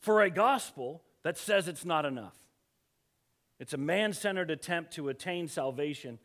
for 0.00 0.22
a 0.22 0.30
gospel 0.30 1.02
that 1.22 1.38
says 1.38 1.68
it's 1.68 1.84
not 1.84 2.04
enough. 2.04 2.36
It's 3.58 3.74
a 3.74 3.78
man 3.78 4.12
centered 4.12 4.50
attempt 4.50 4.92
to 4.94 5.08
attain 5.08 5.48
salvation, 5.48 6.18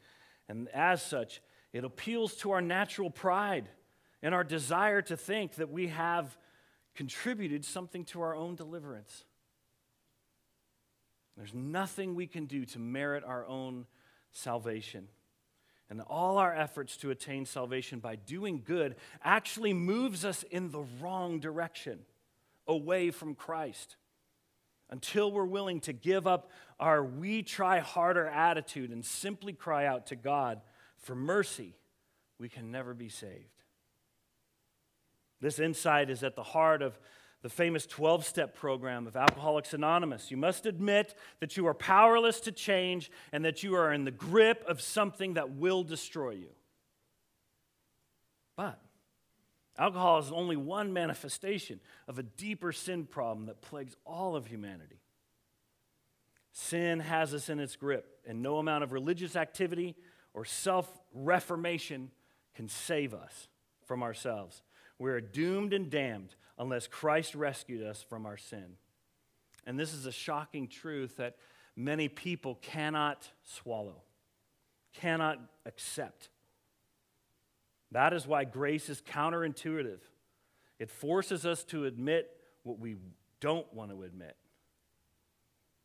and 0.48 0.68
as 0.70 1.02
such, 1.02 1.42
it 1.74 1.84
appeals 1.84 2.36
to 2.38 2.52
our 2.52 2.62
natural 2.62 3.10
pride 3.10 3.68
and 4.22 4.34
our 4.34 4.44
desire 4.44 5.02
to 5.02 5.18
think 5.18 5.56
that 5.56 5.72
we 5.72 5.88
have 5.88 6.38
contributed 6.96 7.66
something 7.66 8.06
to 8.06 8.22
our 8.22 8.36
own 8.36 8.56
deliverance. 8.56 9.26
There's 11.36 11.54
nothing 11.54 12.14
we 12.14 12.28
can 12.28 12.46
do 12.46 12.64
to 12.66 12.80
merit 12.80 13.24
our 13.26 13.46
own 13.48 13.88
salvation. 14.32 15.08
And 15.90 16.00
all 16.02 16.38
our 16.38 16.54
efforts 16.54 16.96
to 16.98 17.12
attain 17.12 17.46
salvation 17.46 18.00
by 18.00 18.16
doing 18.16 18.62
good 18.64 18.96
actually 19.24 19.74
moves 19.74 20.24
us 20.24 20.44
in 20.44 20.72
the 20.72 20.86
wrong 21.02 21.40
direction, 21.40 22.00
away 22.68 23.12
from 23.12 23.36
Christ 23.36 23.98
until 24.90 25.32
we're 25.32 25.44
willing 25.44 25.80
to 25.82 25.92
give 25.92 26.28
up 26.28 26.52
our 26.80 27.04
we 27.04 27.42
try 27.42 27.80
harder 27.80 28.28
attitude 28.28 28.92
and 28.92 29.04
simply 29.04 29.52
cry 29.52 29.88
out 29.88 30.08
to 30.08 30.16
God 30.16 30.62
for 31.04 31.16
mercy, 31.16 31.76
we 32.40 32.50
can 32.50 32.72
never 32.72 32.94
be 32.94 33.10
saved. 33.10 33.64
This 35.40 35.60
insight 35.60 36.10
is 36.10 36.24
at 36.24 36.36
the 36.36 36.44
heart 36.44 36.82
of 36.82 36.98
the 37.42 37.50
famous 37.50 37.86
12 37.86 38.26
step 38.26 38.56
program 38.56 39.06
of 39.06 39.18
Alcoholics 39.18 39.74
Anonymous. 39.74 40.32
You 40.32 40.38
must 40.38 40.66
admit 40.66 41.14
that 41.42 41.58
you 41.58 41.68
are 41.68 41.74
powerless 41.74 42.40
to 42.42 42.54
change 42.54 43.12
and 43.34 43.44
that 43.44 43.64
you 43.64 43.76
are 43.76 43.92
in 43.92 44.06
the 44.06 44.12
grip 44.12 44.64
of 44.68 44.80
something 44.80 45.34
that 45.34 45.52
will 45.52 45.84
destroy 45.84 46.32
you. 46.32 46.50
But 48.56 48.80
alcohol 49.78 50.20
is 50.20 50.32
only 50.32 50.56
one 50.56 50.94
manifestation 50.94 51.82
of 52.08 52.18
a 52.18 52.24
deeper 52.24 52.72
sin 52.72 53.06
problem 53.06 53.48
that 53.48 53.62
plagues 53.62 53.98
all 54.06 54.38
of 54.38 54.48
humanity. 54.48 55.02
Sin 56.54 57.02
has 57.02 57.34
us 57.34 57.50
in 57.50 57.60
its 57.60 57.76
grip, 57.76 58.20
and 58.28 58.42
no 58.42 58.58
amount 58.58 58.84
of 58.84 58.94
religious 58.94 59.36
activity 59.36 59.96
or 60.34 60.46
self 60.46 60.90
reformation 61.14 62.12
can 62.56 62.68
save 62.68 63.14
us 63.14 63.48
from 63.86 64.04
ourselves. 64.04 64.62
We 65.00 65.12
are 65.12 65.22
doomed 65.22 65.74
and 65.74 65.90
damned 65.90 66.36
unless 66.58 66.88
Christ 66.88 67.36
rescued 67.36 67.86
us 67.86 68.04
from 68.08 68.26
our 68.26 68.38
sin. 68.38 68.78
And 69.66 69.80
this 69.80 69.94
is 69.94 70.06
a 70.06 70.12
shocking 70.12 70.68
truth 70.68 71.18
that 71.18 71.36
many 71.76 72.08
people 72.08 72.56
cannot 72.62 73.30
swallow, 73.44 74.04
cannot 74.94 75.40
accept. 75.66 76.30
That 77.92 78.14
is 78.14 78.28
why 78.28 78.44
grace 78.44 78.90
is 78.90 79.02
counterintuitive. 79.02 80.00
It 80.80 80.90
forces 80.90 81.46
us 81.46 81.64
to 81.66 81.86
admit 81.86 82.30
what 82.64 82.80
we 82.80 82.98
don't 83.40 83.72
want 83.74 83.92
to 83.92 84.04
admit 84.04 84.36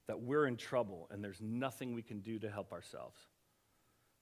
that 0.06 0.20
we're 0.20 0.46
in 0.46 0.56
trouble 0.56 1.06
and 1.10 1.22
there's 1.22 1.40
nothing 1.40 1.94
we 1.94 2.02
can 2.02 2.20
do 2.20 2.38
to 2.38 2.50
help 2.50 2.72
ourselves. 2.72 3.18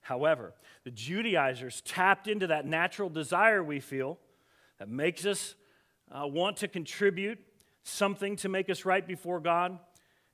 However, 0.07 0.55
the 0.85 0.93
Judaizers 0.93 1.81
tapped 1.81 2.29
into 2.29 2.47
that 2.47 2.65
natural 2.65 3.09
desire 3.09 3.63
we 3.63 3.81
feel 3.81 4.19
that 4.79 4.89
makes 4.89 5.27
us 5.27 5.57
uh, 6.13 6.25
want 6.29 6.59
to 6.59 6.69
contribute 6.69 7.41
something 7.83 8.37
to 8.37 8.49
make 8.49 8.71
us 8.71 8.85
right 8.85 9.05
before 9.05 9.41
God. 9.41 9.81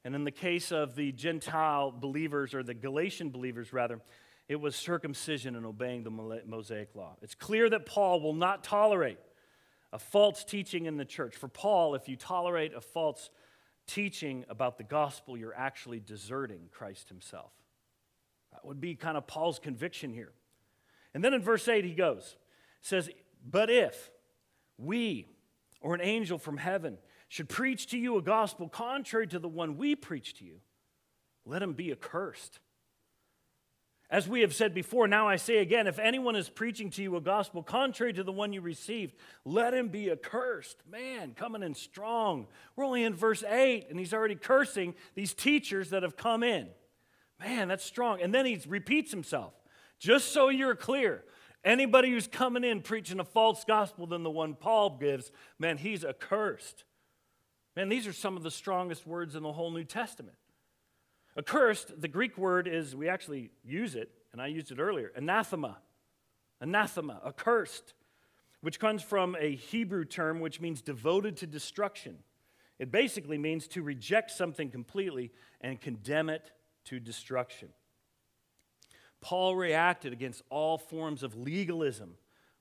And 0.05 0.15
in 0.15 0.25
the 0.25 0.31
case 0.31 0.73
of 0.73 0.95
the 0.95 1.11
Gentile 1.13 1.91
believers, 1.91 2.53
or 2.53 2.63
the 2.63 2.75
Galatian 2.75 3.31
believers 3.31 3.73
rather, 3.73 4.01
it 4.47 4.57
was 4.57 4.77
circumcision 4.77 5.57
and 5.57 5.65
obeying 5.65 6.03
the 6.03 6.11
Mosaic 6.11 6.95
law. 6.95 7.17
It's 7.23 7.35
clear 7.35 7.71
that 7.71 7.87
Paul 7.87 8.21
will 8.21 8.35
not 8.35 8.65
tolerate 8.65 9.19
a 9.91 9.99
false 9.99 10.45
teaching 10.45 10.85
in 10.85 10.99
the 10.99 11.07
church. 11.07 11.35
For 11.35 11.49
Paul, 11.49 11.95
if 11.95 12.11
you 12.11 12.17
tolerate 12.17 12.75
a 12.75 12.83
false 12.83 13.31
teaching 13.87 14.45
about 14.51 14.77
the 14.77 14.85
gospel, 14.85 15.39
you're 15.39 15.57
actually 15.57 16.01
deserting 16.01 16.69
Christ 16.71 17.09
himself. 17.09 17.53
Would 18.65 18.81
be 18.81 18.95
kind 18.95 19.17
of 19.17 19.27
Paul's 19.27 19.59
conviction 19.59 20.13
here. 20.13 20.33
And 21.15 21.25
then 21.25 21.35
in 21.35 21.43
verse 21.43 21.67
8, 21.69 21.85
he 21.85 21.95
goes, 21.95 22.37
says, 22.81 23.11
But 23.45 23.71
if 23.71 24.11
we, 24.79 25.27
or 25.81 25.95
an 25.95 26.01
angel 26.01 26.39
from 26.39 26.57
heaven 26.57 26.99
should 27.29 27.49
preach 27.49 27.89
to 27.89 27.99
you 27.99 28.17
a 28.17 28.23
gospel 28.23 28.69
contrary 28.69 29.27
to 29.29 29.39
the 29.39 29.49
one 29.49 29.77
we 29.77 29.95
preach 29.95 30.35
to 30.35 30.45
you, 30.45 30.61
let 31.45 31.63
him 31.63 31.73
be 31.73 31.91
accursed. 31.91 32.61
As 34.13 34.29
we 34.29 34.43
have 34.43 34.55
said 34.55 34.75
before, 34.75 35.09
now 35.09 35.27
I 35.27 35.37
say 35.37 35.57
again 35.57 35.87
if 35.87 35.99
anyone 35.99 36.37
is 36.37 36.51
preaching 36.51 36.91
to 36.91 37.03
you 37.03 37.17
a 37.17 37.21
gospel 37.21 37.63
contrary 37.63 38.13
to 38.13 38.23
the 38.23 38.31
one 38.31 38.53
you 38.53 38.61
received, 38.61 39.15
let 39.47 39.73
him 39.73 39.89
be 39.89 40.11
accursed. 40.11 40.77
Man, 40.91 41.33
coming 41.35 41.63
in 41.63 41.75
strong. 41.75 42.47
We're 42.77 42.85
only 42.85 43.05
in 43.05 43.15
verse 43.15 43.43
8, 43.43 43.87
and 43.89 43.99
he's 43.99 44.13
already 44.13 44.35
cursing 44.35 44.95
these 45.15 45.33
teachers 45.33 45.91
that 45.91 46.03
have 46.03 46.19
come 46.19 46.43
in. 46.43 46.69
Man, 47.45 47.69
that's 47.69 47.85
strong. 47.85 48.21
And 48.23 48.35
then 48.35 48.47
he 48.47 48.61
repeats 48.67 49.11
himself. 49.11 49.53
Just 49.99 50.33
so 50.33 50.49
you're 50.49 50.75
clear, 50.75 51.25
Anybody 51.65 52.11
who's 52.11 52.27
coming 52.27 52.65
in 52.65 52.81
preaching 52.81 53.21
a 53.21 53.25
false 53.25 53.65
gospel 53.65 54.07
than 54.07 54.25
the 54.25 54.31
one 54.31 54.55
Paul 54.55 54.99
gives, 54.99 55.31
man, 55.61 55.79
he's 55.79 56.05
accursed. 56.05 56.85
Man, 57.77 57.89
these 57.89 58.07
are 58.07 58.13
some 58.13 58.37
of 58.37 58.43
the 58.43 58.51
strongest 58.51 59.07
words 59.07 59.37
in 59.37 59.45
the 59.45 59.53
whole 59.53 59.71
New 59.71 59.85
Testament. 59.85 60.37
Accursed, 61.39 62.01
the 62.01 62.09
Greek 62.09 62.37
word 62.37 62.67
is, 62.67 62.97
we 62.97 63.09
actually 63.09 63.51
use 63.63 63.95
it, 63.95 64.11
and 64.33 64.43
I 64.43 64.49
used 64.49 64.73
it 64.73 64.81
earlier, 64.81 65.13
anathema. 65.17 65.79
Anathema, 66.61 67.21
accursed, 67.25 67.95
which 68.61 68.81
comes 68.81 69.03
from 69.03 69.37
a 69.39 69.55
Hebrew 69.55 70.05
term 70.05 70.41
which 70.41 70.61
means 70.61 70.83
devoted 70.83 71.37
to 71.39 71.47
destruction. 71.47 72.19
It 72.79 72.91
basically 72.91 73.39
means 73.39 73.69
to 73.69 73.83
reject 73.83 74.33
something 74.33 74.69
completely 74.69 75.31
and 75.61 75.81
condemn 75.81 76.29
it 76.29 76.51
to 76.87 77.01
destruction. 77.01 77.69
Paul 79.21 79.55
reacted 79.55 80.13
against 80.13 80.43
all 80.51 80.79
forms 80.79 81.23
of 81.23 81.37
legalism 81.37 82.15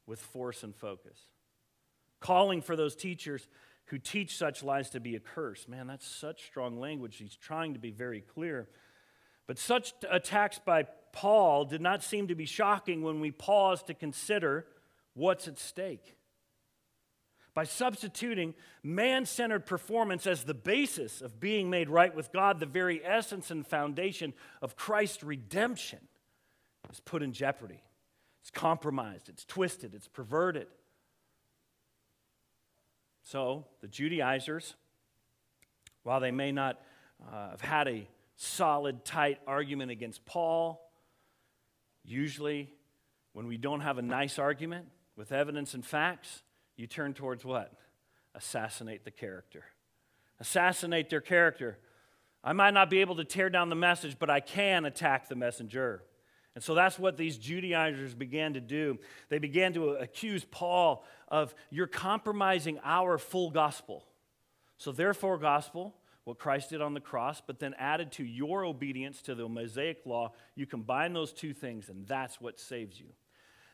with 0.06 0.20
force 0.20 0.64
and 0.64 0.76
focus, 0.76 1.18
calling 2.20 2.62
for 2.62 2.76
those 2.76 2.96
teachers 2.96 3.48
who 3.86 3.98
teach 3.98 4.38
such 4.38 4.64
lies 4.64 4.90
to 4.92 5.00
be 5.00 5.16
accursed. 5.16 5.68
Man, 5.68 5.88
that's 5.88 6.08
such 6.08 6.46
strong 6.46 6.80
language. 6.80 7.18
He's 7.18 7.36
trying 7.36 7.74
to 7.74 7.80
be 7.80 7.92
very 7.92 8.22
clear. 8.22 8.70
But 9.48 9.58
such 9.58 9.94
attacks 10.10 10.60
by 10.64 10.86
Paul 11.12 11.66
did 11.66 11.82
not 11.82 12.04
seem 12.04 12.28
to 12.28 12.36
be 12.36 12.46
shocking 12.46 13.02
when 13.02 13.20
we 13.20 13.32
pause 13.32 13.84
to 13.84 13.94
consider 13.94 14.66
what's 15.14 15.48
at 15.48 15.60
stake. 15.60 16.16
By 17.54 17.66
substituting 17.66 18.54
man 18.82 19.26
centered 19.26 19.66
performance 19.66 20.26
as 20.26 20.46
the 20.46 20.54
basis 20.54 21.22
of 21.22 21.40
being 21.40 21.70
made 21.70 21.90
right 21.90 22.16
with 22.16 22.32
God, 22.32 22.60
the 22.60 22.66
very 22.66 23.04
essence 23.04 23.52
and 23.52 23.68
foundation 23.68 24.34
of 24.62 24.78
Christ's 24.78 25.24
redemption, 25.24 26.00
is 26.92 27.02
put 27.02 27.22
in 27.22 27.34
jeopardy. 27.34 27.84
It's 28.42 28.52
compromised, 28.52 29.30
it's 29.30 29.46
twisted, 29.46 29.94
it's 29.94 30.08
perverted. 30.08 30.68
So, 33.24 33.66
the 33.82 33.88
Judaizers, 33.88 34.76
while 36.04 36.20
they 36.20 36.32
may 36.32 36.52
not 36.52 36.82
uh, 37.22 37.52
have 37.52 37.62
had 37.62 37.88
a 37.88 38.08
solid, 38.36 39.06
tight 39.06 39.40
argument 39.46 39.92
against 39.92 40.26
Paul, 40.26 40.82
usually 42.04 42.74
when 43.34 43.46
we 43.46 43.58
don't 43.58 43.82
have 43.82 44.00
a 44.00 44.02
nice 44.02 44.40
argument 44.40 44.88
with 45.16 45.32
evidence 45.32 45.76
and 45.76 45.86
facts, 45.86 46.42
you 46.82 46.88
turn 46.88 47.14
towards 47.14 47.46
what? 47.46 47.72
Assassinate 48.34 49.06
the 49.06 49.12
character. 49.12 49.64
Assassinate 50.40 51.12
their 51.12 51.22
character. 51.22 51.78
I 52.44 52.54
might 52.54 52.74
not 52.74 52.90
be 52.90 53.02
able 53.02 53.18
to 53.18 53.24
tear 53.24 53.52
down 53.52 53.70
the 53.70 53.76
message, 53.76 54.18
but 54.18 54.32
I 54.32 54.40
can 54.40 54.86
attack 54.86 55.30
the 55.30 55.36
messenger. 55.36 56.02
And 56.56 56.64
so 56.64 56.74
that's 56.74 56.98
what 56.98 57.18
these 57.18 57.38
Judaizers 57.38 58.16
began 58.16 58.56
to 58.56 58.60
do. 58.60 58.98
They 59.30 59.38
began 59.38 59.74
to 59.74 59.90
accuse 59.92 60.44
Paul 60.44 61.06
of, 61.28 61.54
you're 61.70 61.86
compromising 61.86 62.80
our 62.84 63.20
full 63.20 63.52
gospel. 63.52 64.04
So, 64.78 64.92
therefore, 64.92 65.38
gospel, 65.38 65.96
what 66.24 66.40
Christ 66.40 66.72
did 66.72 66.82
on 66.82 66.96
the 66.96 67.00
cross, 67.00 67.42
but 67.46 67.60
then 67.60 67.76
added 67.78 68.12
to 68.14 68.24
your 68.24 68.66
obedience 68.66 69.22
to 69.24 69.36
the 69.36 69.48
Mosaic 69.48 70.00
law, 70.06 70.34
you 70.56 70.66
combine 70.66 71.14
those 71.14 71.32
two 71.32 71.54
things, 71.54 71.90
and 71.90 72.08
that's 72.08 72.42
what 72.42 72.60
saves 72.60 73.00
you. 73.00 73.10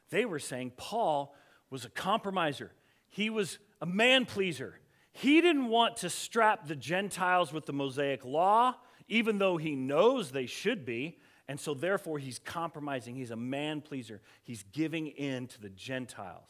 They 0.09 0.25
were 0.25 0.39
saying 0.39 0.73
Paul 0.75 1.33
was 1.69 1.85
a 1.85 1.89
compromiser, 1.89 2.71
he 3.09 3.29
was 3.29 3.59
a 3.81 3.85
man 3.85 4.25
pleaser. 4.25 4.79
He 5.11 5.41
didn't 5.41 5.69
want 5.69 5.97
to 5.97 6.09
strap 6.09 6.67
the 6.67 6.75
Gentiles 6.75 7.51
with 7.51 7.65
the 7.65 7.73
Mosaic 7.73 8.23
law, 8.23 8.75
even 9.07 9.37
though 9.39 9.57
he 9.57 9.75
knows 9.75 10.31
they 10.31 10.45
should 10.45 10.85
be. 10.85 11.17
And 11.47 11.59
so, 11.59 11.73
therefore, 11.73 12.19
he's 12.19 12.39
compromising. 12.39 13.15
He's 13.15 13.31
a 13.31 13.37
man 13.37 13.81
pleaser. 13.81 14.21
He's 14.43 14.63
giving 14.63 15.07
in 15.07 15.47
to 15.47 15.61
the 15.61 15.69
Gentiles. 15.69 16.49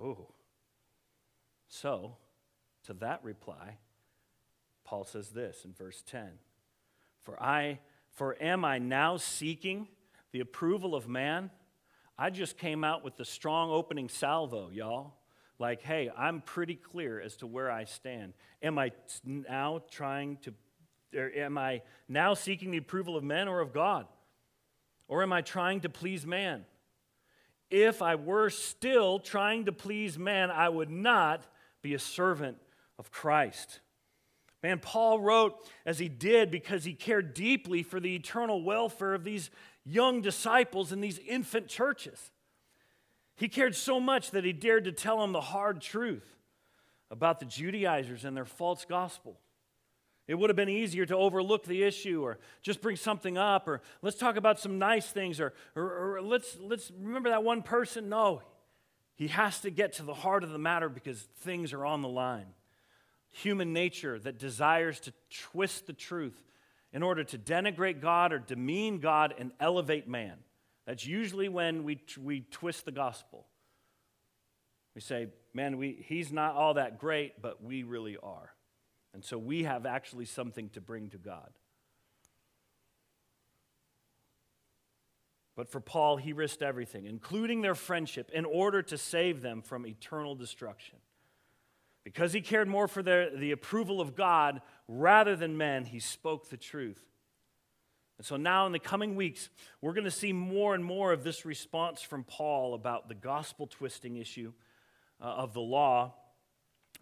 Oh. 0.00 0.28
So, 1.68 2.16
to 2.84 2.92
that 2.94 3.24
reply, 3.24 3.78
Paul 4.84 5.04
says 5.04 5.30
this 5.30 5.64
in 5.64 5.72
verse 5.72 6.02
10 6.06 6.30
For 7.22 7.42
I, 7.42 7.80
for 8.12 8.40
am 8.40 8.64
I 8.64 8.78
now 8.78 9.16
seeking 9.16 9.88
the 10.32 10.40
approval 10.40 10.94
of 10.94 11.08
man? 11.08 11.50
I 12.18 12.30
just 12.30 12.56
came 12.58 12.84
out 12.84 13.04
with 13.04 13.16
the 13.16 13.24
strong 13.24 13.70
opening 13.70 14.08
salvo, 14.08 14.70
y'all. 14.70 15.14
Like, 15.58 15.82
hey, 15.82 16.10
I'm 16.16 16.40
pretty 16.40 16.74
clear 16.74 17.20
as 17.20 17.36
to 17.38 17.46
where 17.46 17.70
I 17.70 17.84
stand. 17.84 18.34
Am 18.62 18.78
I 18.78 18.92
now 19.24 19.82
trying 19.90 20.38
to 20.42 20.54
or 21.16 21.30
am 21.34 21.56
I 21.56 21.82
now 22.08 22.34
seeking 22.34 22.72
the 22.72 22.78
approval 22.78 23.16
of 23.16 23.22
men 23.22 23.46
or 23.46 23.60
of 23.60 23.72
God? 23.72 24.06
Or 25.06 25.22
am 25.22 25.32
I 25.32 25.42
trying 25.42 25.80
to 25.82 25.88
please 25.88 26.26
man? 26.26 26.64
If 27.70 28.02
I 28.02 28.16
were 28.16 28.50
still 28.50 29.18
trying 29.18 29.66
to 29.66 29.72
please 29.72 30.18
man, 30.18 30.50
I 30.50 30.68
would 30.68 30.90
not 30.90 31.44
be 31.82 31.94
a 31.94 31.98
servant 31.98 32.58
of 32.98 33.10
Christ. 33.10 33.80
Man, 34.62 34.78
Paul 34.78 35.20
wrote 35.20 35.68
as 35.84 35.98
he 35.98 36.08
did 36.08 36.50
because 36.50 36.84
he 36.84 36.94
cared 36.94 37.34
deeply 37.34 37.82
for 37.82 38.00
the 38.00 38.14
eternal 38.16 38.62
welfare 38.62 39.14
of 39.14 39.22
these 39.22 39.50
young 39.84 40.20
disciples 40.20 40.92
in 40.92 41.00
these 41.00 41.18
infant 41.18 41.68
churches. 41.68 42.30
He 43.36 43.48
cared 43.48 43.74
so 43.74 43.98
much 44.00 44.30
that 44.30 44.44
he 44.44 44.52
dared 44.52 44.84
to 44.84 44.92
tell 44.92 45.20
them 45.20 45.32
the 45.32 45.40
hard 45.40 45.80
truth 45.80 46.36
about 47.10 47.40
the 47.40 47.46
Judaizers 47.46 48.24
and 48.24 48.36
their 48.36 48.44
false 48.44 48.84
gospel. 48.84 49.38
It 50.26 50.36
would 50.36 50.48
have 50.48 50.56
been 50.56 50.70
easier 50.70 51.04
to 51.06 51.16
overlook 51.16 51.64
the 51.64 51.82
issue 51.82 52.22
or 52.22 52.38
just 52.62 52.80
bring 52.80 52.96
something 52.96 53.36
up 53.36 53.68
or 53.68 53.82
let's 54.00 54.16
talk 54.16 54.36
about 54.36 54.58
some 54.58 54.78
nice 54.78 55.10
things 55.10 55.38
or, 55.38 55.52
or, 55.76 56.16
or, 56.16 56.22
let's, 56.22 56.56
let's 56.58 56.90
remember 56.98 57.28
that 57.28 57.44
one 57.44 57.62
person. 57.62 58.08
No, 58.08 58.40
He 59.16 59.28
has 59.28 59.60
to 59.60 59.70
get 59.70 59.92
to 59.94 60.02
the 60.02 60.14
heart 60.14 60.42
of 60.42 60.50
the 60.50 60.58
matter 60.58 60.88
because 60.88 61.20
things 61.40 61.72
are 61.74 61.84
on 61.84 62.00
the 62.00 62.08
line. 62.08 62.46
Human 63.32 63.72
nature 63.72 64.18
that 64.20 64.38
desires 64.38 64.98
to 65.00 65.12
twist 65.28 65.86
the 65.86 65.92
truth 65.92 66.42
in 66.94 67.02
order 67.02 67.24
to 67.24 67.36
denigrate 67.36 68.00
God 68.00 68.32
or 68.32 68.38
demean 68.38 69.00
God 69.00 69.34
and 69.36 69.50
elevate 69.58 70.08
man. 70.08 70.36
That's 70.86 71.04
usually 71.04 71.48
when 71.48 71.82
we, 71.82 72.00
we 72.22 72.42
twist 72.52 72.84
the 72.84 72.92
gospel. 72.92 73.46
We 74.94 75.00
say, 75.00 75.26
man, 75.52 75.76
we, 75.76 76.04
he's 76.06 76.32
not 76.32 76.54
all 76.54 76.74
that 76.74 76.98
great, 76.98 77.42
but 77.42 77.62
we 77.62 77.82
really 77.82 78.16
are. 78.22 78.54
And 79.12 79.24
so 79.24 79.36
we 79.36 79.64
have 79.64 79.86
actually 79.86 80.24
something 80.24 80.68
to 80.70 80.80
bring 80.80 81.10
to 81.10 81.18
God. 81.18 81.50
But 85.56 85.68
for 85.68 85.80
Paul, 85.80 86.16
he 86.16 86.32
risked 86.32 86.62
everything, 86.62 87.06
including 87.06 87.60
their 87.60 87.74
friendship, 87.74 88.30
in 88.32 88.44
order 88.44 88.82
to 88.82 88.98
save 88.98 89.40
them 89.42 89.62
from 89.62 89.86
eternal 89.86 90.34
destruction. 90.36 90.98
Because 92.04 92.34
he 92.34 92.42
cared 92.42 92.68
more 92.68 92.86
for 92.86 93.02
their, 93.02 93.34
the 93.34 93.50
approval 93.50 94.00
of 94.00 94.14
God 94.14 94.60
rather 94.86 95.34
than 95.34 95.56
men, 95.56 95.86
he 95.86 95.98
spoke 95.98 96.50
the 96.50 96.58
truth. 96.58 97.02
And 98.18 98.26
so 98.26 98.36
now, 98.36 98.66
in 98.66 98.72
the 98.72 98.78
coming 98.78 99.16
weeks, 99.16 99.48
we're 99.80 99.94
going 99.94 100.04
to 100.04 100.10
see 100.10 100.32
more 100.32 100.74
and 100.74 100.84
more 100.84 101.12
of 101.12 101.24
this 101.24 101.44
response 101.44 102.00
from 102.02 102.22
Paul 102.22 102.74
about 102.74 103.08
the 103.08 103.14
gospel 103.14 103.66
twisting 103.66 104.16
issue 104.16 104.52
uh, 105.20 105.24
of 105.24 105.52
the 105.54 105.60
law 105.60 106.14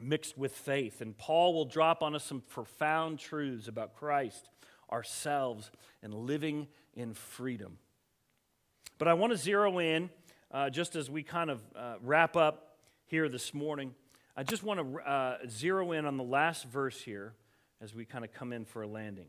mixed 0.00 0.38
with 0.38 0.52
faith. 0.52 1.00
And 1.00 1.16
Paul 1.16 1.52
will 1.52 1.64
drop 1.64 2.02
on 2.02 2.14
us 2.14 2.24
some 2.24 2.40
profound 2.40 3.18
truths 3.18 3.68
about 3.68 3.94
Christ, 3.94 4.48
ourselves, 4.90 5.70
and 6.02 6.14
living 6.14 6.68
in 6.94 7.12
freedom. 7.12 7.78
But 8.98 9.08
I 9.08 9.14
want 9.14 9.32
to 9.32 9.36
zero 9.36 9.78
in, 9.80 10.10
uh, 10.50 10.70
just 10.70 10.96
as 10.96 11.10
we 11.10 11.22
kind 11.22 11.50
of 11.50 11.60
uh, 11.76 11.94
wrap 12.02 12.36
up 12.36 12.76
here 13.04 13.28
this 13.28 13.52
morning, 13.52 13.94
I 14.36 14.42
just 14.42 14.62
want 14.62 14.80
to 14.80 15.00
uh, 15.00 15.38
zero 15.48 15.92
in 15.92 16.06
on 16.06 16.16
the 16.16 16.24
last 16.24 16.66
verse 16.66 17.00
here 17.00 17.34
as 17.80 17.94
we 17.94 18.04
kind 18.04 18.24
of 18.24 18.32
come 18.32 18.52
in 18.52 18.64
for 18.64 18.82
a 18.82 18.86
landing. 18.86 19.28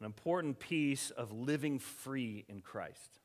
An 0.00 0.06
important 0.06 0.58
piece 0.58 1.10
of 1.10 1.32
living 1.32 1.78
free 1.78 2.44
in 2.48 2.60
Christ. 2.60 3.20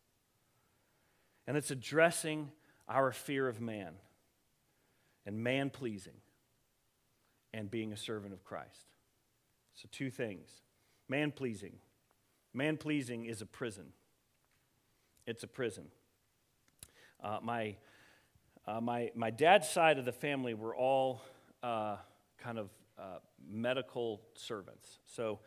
And 1.46 1.58
it's 1.58 1.72
addressing 1.72 2.52
our 2.88 3.12
fear 3.12 3.48
of 3.48 3.60
man 3.60 3.96
and 5.26 5.44
man 5.44 5.70
pleasing 5.70 6.16
and 7.54 7.70
being 7.70 7.94
a 7.94 7.98
servant 7.98 8.34
of 8.34 8.44
Christ. 8.44 8.96
So, 9.76 9.88
two 9.92 10.10
things 10.10 10.50
man 11.10 11.32
pleasing. 11.32 11.74
Man 12.54 12.78
pleasing 12.78 13.26
is 13.26 13.42
a 13.42 13.46
prison. 13.46 13.94
It's 15.26 15.44
a 15.44 15.48
prison. 15.48 15.86
Uh, 17.24 17.40
my, 17.42 17.76
uh, 18.66 18.80
my, 18.80 19.12
my 19.14 19.30
dad's 19.30 19.68
side 19.68 20.00
of 20.00 20.06
the 20.06 20.12
family 20.12 20.54
were 20.54 20.76
all 20.76 21.22
uh, 21.62 21.98
kind 22.38 22.58
of 22.58 22.70
uh, 22.98 23.18
medical 23.46 24.22
servants. 24.36 25.00
So, 25.06 25.40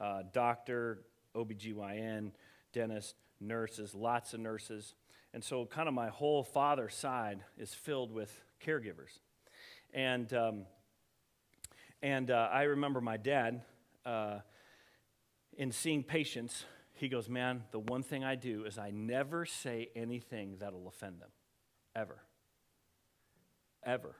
uh, 0.00 0.22
doctor, 0.32 1.02
OBGYN, 1.36 2.32
dentist, 2.72 3.14
nurses, 3.40 3.94
lots 3.94 4.34
of 4.34 4.40
nurses. 4.40 4.94
And 5.32 5.42
so, 5.42 5.66
kind 5.66 5.86
of 5.86 5.94
my 5.94 6.08
whole 6.08 6.42
father's 6.42 6.94
side 6.94 7.44
is 7.56 7.72
filled 7.72 8.12
with 8.12 8.42
caregivers. 8.64 9.20
And, 9.92 10.32
um, 10.34 10.62
and 12.02 12.30
uh, 12.30 12.48
I 12.52 12.62
remember 12.64 13.00
my 13.00 13.16
dad, 13.16 13.62
in 15.56 15.70
seeing 15.70 16.02
patients, 16.02 16.64
he 16.94 17.08
goes, 17.08 17.28
Man, 17.28 17.62
the 17.70 17.78
one 17.78 18.02
thing 18.02 18.24
I 18.24 18.34
do 18.34 18.64
is 18.64 18.78
I 18.78 18.90
never 18.90 19.46
say 19.46 19.90
anything 19.94 20.56
that'll 20.58 20.88
offend 20.88 21.20
them. 21.20 21.30
Ever. 21.94 22.18
Ever. 23.84 24.14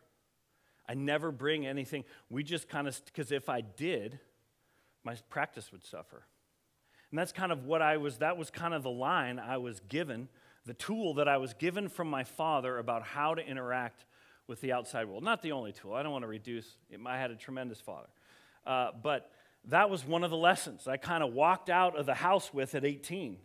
I 0.89 0.95
never 0.95 1.33
bring 1.33 1.67
anything. 1.67 2.05
We 2.29 2.43
just 2.43 2.69
kind 2.69 2.87
of, 2.87 3.01
because 3.07 3.33
if 3.33 3.49
I 3.49 3.63
did, 3.63 4.19
my 5.03 5.17
practice 5.31 5.73
would 5.73 5.85
suffer. 5.85 6.25
And 7.11 7.19
that's 7.19 7.33
kind 7.33 7.53
of 7.53 7.65
what 7.65 7.81
I 7.81 7.97
was, 7.97 8.19
that 8.19 8.37
was 8.37 8.51
kind 8.51 8.75
of 8.75 8.83
the 8.83 8.91
line 8.91 9.39
I 9.39 9.57
was 9.59 9.81
given, 9.89 10.29
the 10.67 10.75
tool 10.75 11.15
that 11.15 11.29
I 11.29 11.37
was 11.37 11.55
given 11.55 11.89
from 11.89 12.09
my 12.09 12.25
father 12.25 12.79
about 12.79 13.03
how 13.03 13.35
to 13.35 13.47
interact 13.47 14.05
with 14.47 14.61
the 14.61 14.73
outside 14.73 15.09
world. 15.09 15.23
Not 15.23 15.41
the 15.41 15.53
only 15.53 15.73
tool. 15.73 15.95
I 15.95 16.03
don't 16.03 16.13
want 16.13 16.25
to 16.25 16.29
reduce, 16.29 16.77
I 17.07 17.19
had 17.19 17.31
a 17.31 17.37
tremendous 17.37 17.81
father. 17.81 18.09
Uh, 18.67 18.91
but 19.03 19.31
that 19.67 19.89
was 19.89 20.05
one 20.05 20.25
of 20.25 20.31
the 20.31 20.37
lessons 20.37 20.87
I 20.87 20.97
kind 20.97 21.23
of 21.23 21.33
walked 21.33 21.71
out 21.71 21.97
of 21.97 22.07
the 22.07 22.15
house 22.15 22.53
with 22.53 22.75
at 22.75 22.85
18. 22.85 23.39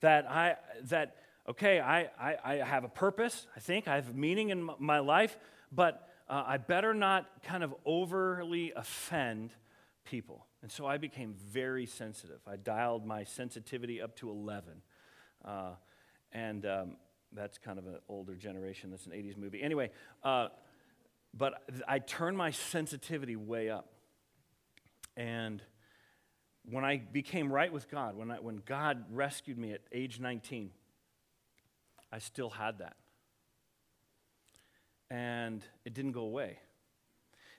That 0.00 0.30
I, 0.30 0.56
that, 0.84 1.16
okay, 1.48 1.80
I, 1.80 2.10
I, 2.18 2.36
I 2.44 2.54
have 2.56 2.84
a 2.84 2.88
purpose, 2.88 3.46
I 3.56 3.60
think, 3.60 3.88
I 3.88 3.96
have 3.96 4.14
meaning 4.14 4.50
in 4.50 4.70
my 4.78 5.00
life, 5.00 5.36
but 5.70 6.08
uh, 6.28 6.44
I 6.46 6.56
better 6.56 6.94
not 6.94 7.26
kind 7.42 7.64
of 7.64 7.74
overly 7.84 8.72
offend 8.76 9.50
people. 10.04 10.46
And 10.62 10.70
so 10.70 10.86
I 10.86 10.96
became 10.96 11.34
very 11.34 11.86
sensitive. 11.86 12.40
I 12.46 12.56
dialed 12.56 13.04
my 13.04 13.24
sensitivity 13.24 14.00
up 14.00 14.16
to 14.16 14.30
11. 14.30 14.82
Uh, 15.44 15.70
and 16.30 16.64
um, 16.64 16.96
that's 17.32 17.58
kind 17.58 17.78
of 17.78 17.86
an 17.86 17.98
older 18.08 18.34
generation. 18.34 18.90
That's 18.90 19.06
an 19.06 19.12
80s 19.12 19.36
movie. 19.36 19.62
Anyway, 19.62 19.90
uh, 20.22 20.48
but 21.34 21.54
I 21.88 21.98
turned 21.98 22.36
my 22.36 22.50
sensitivity 22.50 23.36
way 23.36 23.70
up. 23.70 23.88
And 25.16 25.62
when 26.70 26.84
I 26.84 26.98
became 26.98 27.52
right 27.52 27.72
with 27.72 27.90
God, 27.90 28.16
when, 28.16 28.30
I, 28.30 28.36
when 28.36 28.62
God 28.64 29.04
rescued 29.10 29.58
me 29.58 29.72
at 29.72 29.80
age 29.92 30.20
19, 30.20 30.70
I 32.12 32.18
still 32.18 32.50
had 32.50 32.78
that. 32.78 32.96
And 35.10 35.64
it 35.84 35.94
didn't 35.94 36.12
go 36.12 36.22
away. 36.22 36.58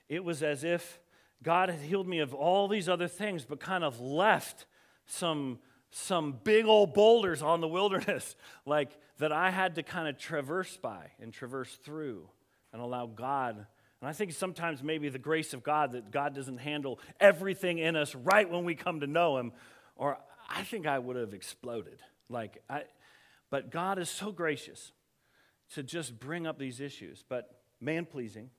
It 0.08 0.24
was 0.24 0.42
as 0.42 0.64
if 0.64 1.00
God 1.42 1.68
had 1.68 1.80
healed 1.80 2.08
me 2.08 2.20
of 2.20 2.32
all 2.34 2.68
these 2.68 2.88
other 2.88 3.08
things, 3.08 3.44
but 3.44 3.60
kind 3.60 3.84
of 3.84 4.00
left 4.00 4.66
some, 5.06 5.58
some 5.90 6.38
big 6.44 6.66
old 6.66 6.94
boulders 6.94 7.42
on 7.42 7.60
the 7.60 7.68
wilderness, 7.78 8.36
like 8.64 8.90
that 9.18 9.32
I 9.32 9.50
had 9.50 9.74
to 9.76 9.82
kind 9.82 10.08
of 10.08 10.18
traverse 10.18 10.76
by 10.76 11.10
and 11.20 11.32
traverse 11.32 11.78
through 11.84 12.28
and 12.72 12.80
allow 12.80 13.06
God 13.06 13.66
and 14.04 14.10
I 14.10 14.12
think 14.12 14.32
sometimes 14.32 14.82
maybe 14.82 15.08
the 15.08 15.18
grace 15.18 15.54
of 15.54 15.62
God 15.62 15.92
that 15.92 16.10
God 16.10 16.34
doesn't 16.34 16.58
handle 16.58 17.00
everything 17.18 17.78
in 17.78 17.96
us 17.96 18.14
right 18.14 18.46
when 18.50 18.66
we 18.66 18.74
come 18.74 19.00
to 19.00 19.06
know 19.06 19.38
Him, 19.38 19.52
or 19.96 20.18
I 20.46 20.62
think 20.62 20.86
I 20.86 20.98
would 20.98 21.16
have 21.16 21.32
exploded. 21.32 22.00
Like, 22.28 22.62
I, 22.68 22.82
but 23.54 23.70
God 23.70 24.00
is 24.00 24.10
so 24.10 24.32
gracious 24.32 24.90
to 25.74 25.84
just 25.84 26.18
bring 26.18 26.44
up 26.44 26.58
these 26.58 26.80
issues. 26.80 27.22
But 27.28 27.48
man 27.80 28.04
pleasing, 28.04 28.50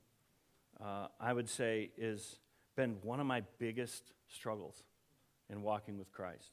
uh, 0.82 1.08
I 1.20 1.34
would 1.34 1.50
say, 1.50 1.90
has 2.00 2.36
been 2.76 2.96
one 3.02 3.20
of 3.20 3.26
my 3.26 3.42
biggest 3.58 4.14
struggles 4.26 4.84
in 5.50 5.60
walking 5.60 5.98
with 5.98 6.10
Christ. 6.12 6.50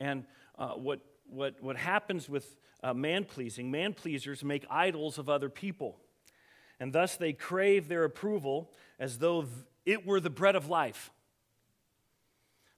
And 0.00 0.24
uh, 0.58 0.68
what, 0.68 1.00
what, 1.28 1.62
what 1.62 1.76
happens 1.76 2.30
with 2.30 2.56
uh, 2.82 2.94
man 2.94 3.26
pleasing, 3.26 3.70
man 3.70 3.92
pleasers 3.92 4.42
make 4.42 4.64
idols 4.70 5.18
of 5.18 5.28
other 5.28 5.50
people 5.50 5.98
and 6.80 6.94
thus 6.94 7.14
they 7.14 7.34
crave 7.34 7.88
their 7.88 8.04
approval 8.04 8.72
as 8.98 9.18
though 9.18 9.44
it 9.84 10.06
were 10.06 10.18
the 10.18 10.30
bread 10.30 10.56
of 10.56 10.70
life. 10.70 11.10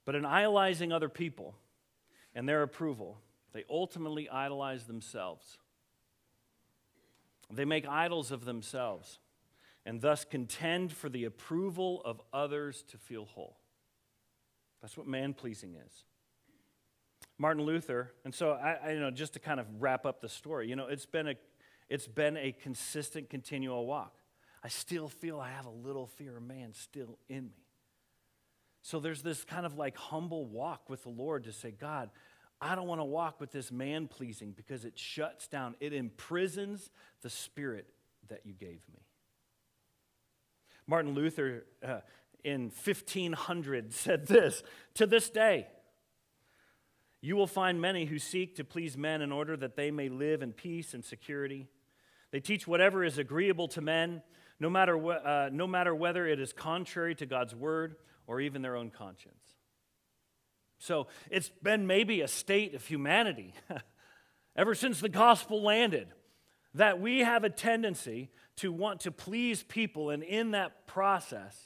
But 0.03 0.15
in 0.15 0.25
idolizing 0.25 0.91
other 0.91 1.07
people 1.07 1.55
and 2.35 2.49
their 2.49 2.63
approval, 2.63 3.21
they 3.53 3.63
ultimately 3.69 4.29
idolize 4.29 4.85
themselves. 4.85 5.57
They 7.51 7.65
make 7.65 7.87
idols 7.87 8.31
of 8.31 8.45
themselves 8.45 9.19
and 9.85 10.01
thus 10.01 10.25
contend 10.25 10.91
for 10.91 11.09
the 11.09 11.25
approval 11.25 12.01
of 12.03 12.21
others 12.31 12.83
to 12.89 12.97
feel 12.97 13.25
whole. 13.25 13.57
That's 14.81 14.97
what 14.97 15.07
man 15.07 15.33
pleasing 15.33 15.75
is. 15.75 16.03
Martin 17.37 17.63
Luther, 17.63 18.11
and 18.25 18.33
so 18.33 18.51
I, 18.51 18.77
I, 18.83 18.91
you 18.93 18.99
know, 18.99 19.11
just 19.11 19.33
to 19.33 19.39
kind 19.39 19.59
of 19.59 19.65
wrap 19.79 20.05
up 20.05 20.21
the 20.21 20.29
story, 20.29 20.69
you 20.69 20.75
know, 20.75 20.87
it's 20.87 21.05
been 21.05 21.27
a 21.27 21.35
it's 21.89 22.07
been 22.07 22.37
a 22.37 22.51
consistent, 22.53 23.29
continual 23.29 23.85
walk. 23.85 24.15
I 24.63 24.69
still 24.69 25.09
feel 25.09 25.39
I 25.39 25.49
have 25.49 25.65
a 25.65 25.69
little 25.69 26.07
fear 26.07 26.37
of 26.37 26.43
man 26.43 26.73
still 26.73 27.19
in 27.27 27.45
me. 27.45 27.65
So 28.81 28.99
there's 28.99 29.21
this 29.21 29.43
kind 29.43 29.65
of 29.65 29.77
like 29.77 29.97
humble 29.97 30.45
walk 30.45 30.89
with 30.89 31.03
the 31.03 31.09
Lord 31.09 31.43
to 31.43 31.51
say, 31.51 31.71
God, 31.71 32.09
I 32.63 32.75
don't 32.75 32.87
want 32.87 33.01
to 33.01 33.05
walk 33.05 33.41
with 33.41 33.51
this 33.51 33.71
man 33.71 34.07
pleasing 34.07 34.51
because 34.51 34.85
it 34.85 34.97
shuts 34.97 35.47
down, 35.47 35.75
it 35.81 35.91
imprisons 35.91 36.89
the 37.21 37.29
spirit 37.29 37.87
that 38.29 38.45
you 38.45 38.53
gave 38.53 38.81
me. 38.91 39.01
Martin 40.87 41.13
Luther 41.13 41.65
uh, 41.85 41.99
in 42.43 42.71
1500 42.83 43.93
said 43.93 44.27
this 44.27 44.63
To 44.95 45.05
this 45.05 45.29
day, 45.29 45.67
you 47.21 47.35
will 47.35 47.47
find 47.47 47.81
many 47.81 48.05
who 48.05 48.17
seek 48.17 48.55
to 48.55 48.63
please 48.63 48.97
men 48.97 49.21
in 49.21 49.31
order 49.31 49.57
that 49.57 49.75
they 49.75 49.91
may 49.91 50.09
live 50.09 50.41
in 50.41 50.53
peace 50.53 50.93
and 50.93 51.03
security. 51.03 51.67
They 52.31 52.39
teach 52.39 52.65
whatever 52.65 53.03
is 53.03 53.17
agreeable 53.17 53.67
to 53.69 53.81
men, 53.81 54.21
no 54.59 54.69
matter, 54.69 54.97
wh- 54.97 55.25
uh, 55.25 55.49
no 55.51 55.67
matter 55.67 55.93
whether 55.93 56.25
it 56.27 56.39
is 56.39 56.53
contrary 56.53 57.15
to 57.15 57.25
God's 57.25 57.53
word 57.53 57.95
or 58.25 58.41
even 58.41 58.61
their 58.61 58.75
own 58.75 58.89
conscience. 58.89 59.52
So 60.83 61.07
it's 61.31 61.47
been 61.47 61.87
maybe 61.87 62.19
a 62.19 62.27
state 62.27 62.75
of 62.75 62.85
humanity 62.85 63.53
ever 64.57 64.75
since 64.75 64.99
the 64.99 65.07
gospel 65.07 65.63
landed 65.63 66.09
that 66.73 66.99
we 66.99 67.19
have 67.19 67.45
a 67.45 67.49
tendency 67.49 68.29
to 68.57 68.69
want 68.69 68.99
to 69.01 69.11
please 69.11 69.63
people, 69.63 70.09
and 70.09 70.23
in 70.23 70.51
that 70.51 70.85
process, 70.85 71.57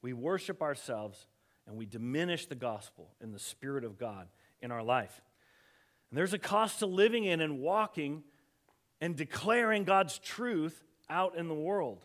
we 0.00 0.14
worship 0.14 0.62
ourselves 0.62 1.26
and 1.66 1.76
we 1.76 1.84
diminish 1.84 2.46
the 2.46 2.54
gospel 2.54 3.10
and 3.20 3.34
the 3.34 3.38
Spirit 3.38 3.84
of 3.84 3.98
God 3.98 4.26
in 4.62 4.70
our 4.70 4.82
life. 4.82 5.20
And 6.10 6.16
there's 6.16 6.32
a 6.32 6.38
cost 6.38 6.78
to 6.78 6.86
living 6.86 7.24
in 7.24 7.42
and 7.42 7.60
walking 7.60 8.22
and 9.02 9.14
declaring 9.14 9.84
God's 9.84 10.18
truth 10.18 10.82
out 11.10 11.36
in 11.36 11.48
the 11.48 11.54
world. 11.54 12.00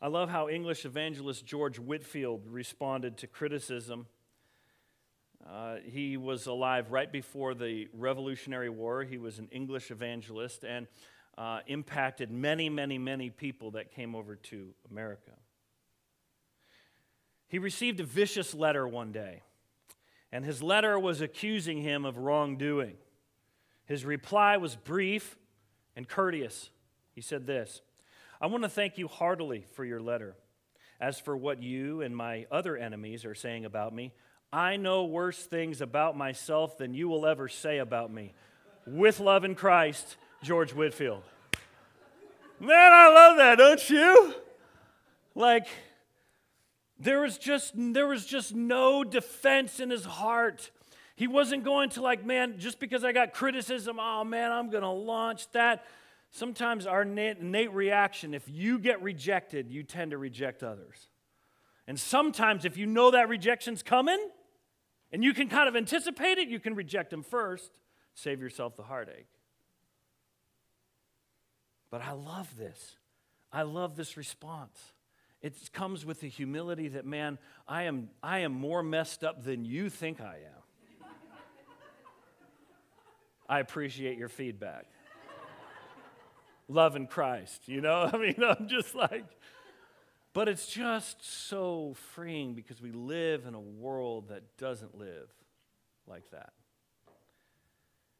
I 0.00 0.06
love 0.06 0.28
how 0.28 0.48
English 0.48 0.84
evangelist 0.84 1.44
George 1.44 1.80
Whitefield 1.80 2.42
responded 2.46 3.16
to 3.18 3.26
criticism. 3.26 4.06
Uh, 5.44 5.76
he 5.84 6.16
was 6.16 6.46
alive 6.46 6.90
right 6.90 7.10
before 7.10 7.54
the 7.54 7.88
Revolutionary 7.92 8.70
War. 8.70 9.02
He 9.02 9.18
was 9.18 9.38
an 9.38 9.48
English 9.50 9.90
evangelist 9.90 10.64
and 10.64 10.86
uh, 11.36 11.60
impacted 11.66 12.30
many, 12.30 12.68
many, 12.68 12.98
many 12.98 13.30
people 13.30 13.72
that 13.72 13.92
came 13.92 14.14
over 14.14 14.36
to 14.36 14.70
America. 14.90 15.32
He 17.48 17.58
received 17.58 18.00
a 18.00 18.04
vicious 18.04 18.54
letter 18.54 18.88
one 18.88 19.12
day, 19.12 19.42
and 20.32 20.44
his 20.44 20.62
letter 20.62 20.98
was 20.98 21.20
accusing 21.20 21.82
him 21.82 22.04
of 22.04 22.18
wrongdoing. 22.18 22.96
His 23.84 24.04
reply 24.04 24.56
was 24.56 24.74
brief 24.74 25.36
and 25.94 26.08
courteous. 26.08 26.70
He 27.14 27.20
said 27.20 27.46
this 27.46 27.82
I 28.40 28.46
want 28.46 28.64
to 28.64 28.68
thank 28.68 28.98
you 28.98 29.08
heartily 29.08 29.66
for 29.72 29.84
your 29.84 30.00
letter. 30.00 30.34
As 30.98 31.20
for 31.20 31.36
what 31.36 31.62
you 31.62 32.00
and 32.00 32.16
my 32.16 32.46
other 32.50 32.76
enemies 32.76 33.26
are 33.26 33.34
saying 33.34 33.66
about 33.66 33.94
me, 33.94 34.12
I 34.52 34.76
know 34.76 35.04
worse 35.04 35.44
things 35.44 35.80
about 35.80 36.16
myself 36.16 36.78
than 36.78 36.94
you 36.94 37.08
will 37.08 37.26
ever 37.26 37.48
say 37.48 37.78
about 37.78 38.12
me. 38.12 38.34
With 38.86 39.20
love 39.20 39.44
in 39.44 39.54
Christ, 39.54 40.16
George 40.42 40.72
Whitefield. 40.72 41.22
Man, 42.60 42.92
I 42.92 43.12
love 43.12 43.36
that, 43.38 43.58
don't 43.58 43.90
you? 43.90 44.34
Like, 45.34 45.66
there 46.98 47.20
was 47.20 47.36
just 47.36 47.72
there 47.76 48.06
was 48.06 48.24
just 48.24 48.54
no 48.54 49.04
defense 49.04 49.80
in 49.80 49.90
his 49.90 50.04
heart. 50.04 50.70
He 51.16 51.26
wasn't 51.26 51.64
going 51.64 51.90
to 51.90 52.02
like, 52.02 52.24
man, 52.24 52.58
just 52.58 52.78
because 52.78 53.04
I 53.04 53.12
got 53.12 53.34
criticism, 53.34 53.98
oh 54.00 54.24
man, 54.24 54.52
I'm 54.52 54.70
to 54.82 54.88
launch 54.88 55.50
that. 55.52 55.84
Sometimes 56.30 56.86
our 56.86 57.02
innate 57.02 57.72
reaction, 57.72 58.34
if 58.34 58.48
you 58.48 58.78
get 58.78 59.02
rejected, 59.02 59.70
you 59.70 59.82
tend 59.82 60.10
to 60.10 60.18
reject 60.18 60.62
others. 60.62 61.08
And 61.86 61.98
sometimes, 61.98 62.64
if 62.64 62.76
you 62.76 62.86
know 62.86 63.12
that 63.12 63.28
rejection's 63.28 63.82
coming 63.82 64.18
and 65.12 65.22
you 65.22 65.32
can 65.32 65.48
kind 65.48 65.68
of 65.68 65.76
anticipate 65.76 66.38
it, 66.38 66.48
you 66.48 66.60
can 66.60 66.74
reject 66.74 67.10
them 67.10 67.22
first, 67.22 67.70
save 68.14 68.40
yourself 68.40 68.76
the 68.76 68.82
heartache. 68.82 69.28
But 71.90 72.02
I 72.02 72.12
love 72.12 72.56
this. 72.56 72.96
I 73.52 73.62
love 73.62 73.96
this 73.96 74.16
response. 74.16 74.78
It 75.40 75.72
comes 75.72 76.04
with 76.04 76.20
the 76.20 76.28
humility 76.28 76.88
that, 76.88 77.06
man, 77.06 77.38
I 77.68 77.84
am, 77.84 78.10
I 78.22 78.40
am 78.40 78.52
more 78.52 78.82
messed 78.82 79.22
up 79.22 79.44
than 79.44 79.64
you 79.64 79.88
think 79.90 80.20
I 80.20 80.36
am. 80.36 80.56
I 83.48 83.60
appreciate 83.60 84.18
your 84.18 84.28
feedback. 84.28 84.86
Love 86.68 86.96
in 86.96 87.06
Christ, 87.06 87.68
you 87.68 87.80
know? 87.80 88.10
I 88.12 88.16
mean, 88.16 88.36
I'm 88.42 88.66
just 88.68 88.94
like, 88.94 89.24
but 90.36 90.50
it's 90.50 90.66
just 90.66 91.48
so 91.48 91.94
freeing 92.12 92.52
because 92.52 92.78
we 92.82 92.92
live 92.92 93.46
in 93.46 93.54
a 93.54 93.60
world 93.60 94.28
that 94.28 94.58
doesn't 94.58 94.94
live 94.94 95.30
like 96.06 96.30
that. 96.30 96.52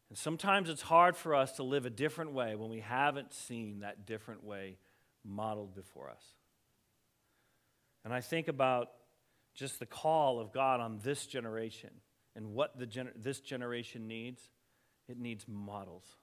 And 0.08 0.16
sometimes 0.16 0.70
it's 0.70 0.80
hard 0.80 1.14
for 1.14 1.34
us 1.34 1.52
to 1.56 1.62
live 1.62 1.84
a 1.84 1.90
different 1.90 2.32
way 2.32 2.54
when 2.54 2.70
we 2.70 2.80
haven't 2.80 3.34
seen 3.34 3.80
that 3.80 4.06
different 4.06 4.42
way 4.42 4.78
modeled 5.26 5.74
before 5.74 6.08
us. 6.08 6.24
And 8.02 8.14
I 8.14 8.22
think 8.22 8.48
about 8.48 8.92
just 9.54 9.78
the 9.78 9.84
call 9.84 10.40
of 10.40 10.54
God 10.54 10.80
on 10.80 11.00
this 11.04 11.26
generation 11.26 11.90
and 12.34 12.54
what 12.54 12.78
the 12.78 12.86
gener- 12.86 13.12
this 13.14 13.40
generation 13.40 14.08
needs. 14.08 14.40
It 15.06 15.18
needs 15.18 15.44
models, 15.46 16.16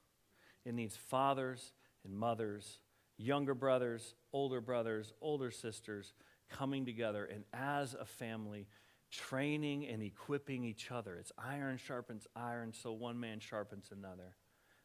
it 0.66 0.74
needs 0.74 0.98
fathers 0.98 1.72
and 2.04 2.18
mothers, 2.18 2.80
younger 3.16 3.54
brothers, 3.54 4.16
older 4.34 4.60
brothers, 4.60 5.14
older 5.22 5.52
sisters 5.52 6.14
coming 6.50 6.86
together 6.86 7.26
and 7.26 7.44
as 7.54 7.94
a 7.94 8.06
family 8.06 8.68
training 9.12 9.88
and 9.88 10.02
equipping 10.02 10.64
each 10.64 10.92
other. 10.92 11.16
It's 11.16 11.32
iron 11.38 11.78
sharpens 11.78 12.28
iron, 12.36 12.74
so 12.74 12.92
one 12.92 13.20
man 13.20 13.40
sharpens 13.40 13.90
another. 13.92 14.36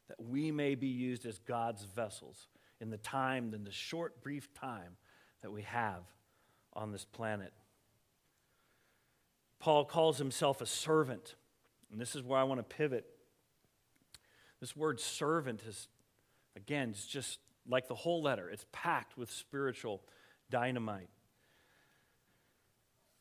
That 0.07 0.21
we 0.21 0.51
may 0.51 0.75
be 0.75 0.87
used 0.87 1.25
as 1.25 1.39
God's 1.39 1.83
vessels 1.83 2.47
in 2.79 2.89
the 2.89 2.97
time, 2.97 3.53
in 3.53 3.63
the 3.63 3.71
short, 3.71 4.23
brief 4.23 4.53
time 4.53 4.97
that 5.41 5.51
we 5.51 5.63
have 5.63 6.03
on 6.73 6.91
this 6.91 7.05
planet. 7.05 7.53
Paul 9.59 9.85
calls 9.85 10.17
himself 10.17 10.61
a 10.61 10.65
servant. 10.65 11.35
And 11.91 11.99
this 11.99 12.15
is 12.15 12.23
where 12.23 12.39
I 12.39 12.43
want 12.43 12.59
to 12.59 12.75
pivot. 12.75 13.05
This 14.59 14.75
word 14.75 14.99
servant 14.99 15.61
is, 15.67 15.87
again, 16.55 16.89
it's 16.89 17.07
just 17.07 17.39
like 17.69 17.87
the 17.87 17.95
whole 17.95 18.21
letter, 18.21 18.49
it's 18.49 18.65
packed 18.71 19.17
with 19.17 19.31
spiritual 19.31 20.01
dynamite. 20.49 21.09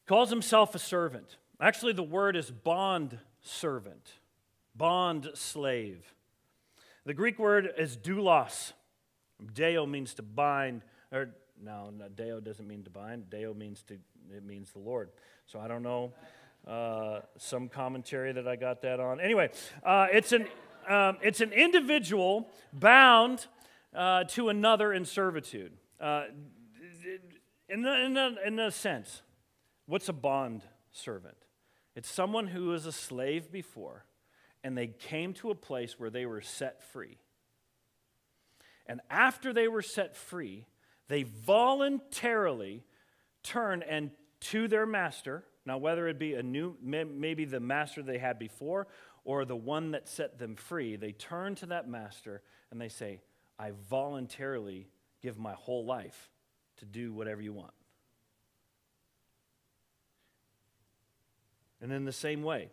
Calls 0.07 0.31
himself 0.31 0.75
a 0.75 0.79
servant. 0.79 1.37
Actually, 1.61 1.93
the 1.93 2.03
word 2.03 2.35
is 2.37 2.51
bond 2.51 3.19
servant, 3.43 4.13
bond 4.75 5.29
slave. 5.35 6.15
The 7.05 7.15
Greek 7.15 7.39
word 7.39 7.69
is 7.77 7.97
doulos. 7.97 8.73
Deo 9.55 9.87
means 9.87 10.15
to 10.15 10.23
bind, 10.23 10.83
or 11.13 11.31
no, 11.63 11.93
Deo 12.15 12.41
doesn't 12.41 12.67
mean 12.67 12.85
to 12.85 12.91
bind. 12.91 13.31
Deo 13.31 13.55
means 13.55 13.83
to, 13.85 13.95
it 14.35 14.45
means 14.45 14.71
the 14.73 14.79
Lord. 14.79 15.11
So 15.47 15.59
I 15.61 15.69
don't 15.69 15.83
know. 15.83 16.13
Uh, 16.67 17.21
some 17.37 17.69
commentary 17.69 18.33
that 18.33 18.47
I 18.47 18.57
got 18.57 18.83
that 18.83 19.01
on. 19.01 19.21
Anyway, 19.21 19.51
uh, 19.85 20.07
it's, 20.13 20.33
an, 20.33 20.47
um, 20.89 21.17
it's 21.23 21.41
an 21.41 21.53
individual 21.53 22.51
bound 22.73 23.47
uh, 23.95 24.25
to 24.25 24.49
another 24.49 24.93
in 24.93 25.05
servitude. 25.05 25.73
Uh, 26.01 26.25
in, 27.69 27.85
in, 27.85 28.37
in 28.47 28.59
a 28.59 28.71
sense, 28.71 29.23
what's 29.87 30.09
a 30.09 30.13
bond 30.13 30.63
servant? 30.91 31.37
It's 31.95 32.09
someone 32.09 32.47
who 32.47 32.67
was 32.67 32.87
a 32.87 32.93
slave 32.93 33.51
before, 33.51 34.05
and 34.63 34.77
they 34.77 34.87
came 34.87 35.35
to 35.35 35.51
a 35.51 35.55
place 35.55 35.99
where 35.99 36.11
they 36.11 36.27
were 36.27 36.41
set 36.41 36.83
free. 36.93 37.19
And 38.87 39.01
after 39.11 39.53
they 39.53 39.69
were 39.69 39.83
set 39.83 40.17
free, 40.17 40.67
they 41.09 41.25
voluntarily 41.25 42.85
turn 43.43 43.83
and 43.83 44.11
to 44.41 44.69
their 44.69 44.87
master. 44.87 45.45
Now, 45.67 45.79
whether 45.79 46.09
it 46.09 46.19
be 46.19 46.35
a 46.35 46.43
new, 46.43 46.77
maybe 46.81 47.45
the 47.45 47.61
master 47.61 48.03
they 48.03 48.19
had 48.19 48.39
before 48.39 48.87
or 49.25 49.45
the 49.45 49.57
one 49.57 49.91
that 49.91 50.09
set 50.09 50.39
them 50.39 50.57
free, 50.57 50.97
they 50.97 51.13
turn 51.13 51.55
to 51.57 51.67
that 51.67 51.89
master 51.89 52.43
and 52.71 52.81
they 52.81 52.89
say, 52.89 53.21
I 53.59 53.73
voluntarily 53.91 54.89
give 55.23 55.39
my 55.39 55.55
whole 55.55 55.85
life 55.85 56.31
to 56.79 56.85
do 56.85 57.13
whatever 57.13 57.43
you 57.43 57.53
want. 57.53 57.73
And 61.81 61.93
in 61.93 62.05
the 62.05 62.13
same 62.13 62.43
way, 62.43 62.71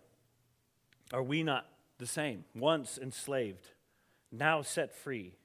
are 1.13 1.23
we 1.23 1.43
not 1.43 1.65
the 1.97 2.07
same? 2.07 2.43
Once 2.55 2.97
enslaved, 3.01 3.69
now 4.31 4.61
set 4.61 4.93
free 4.93 5.35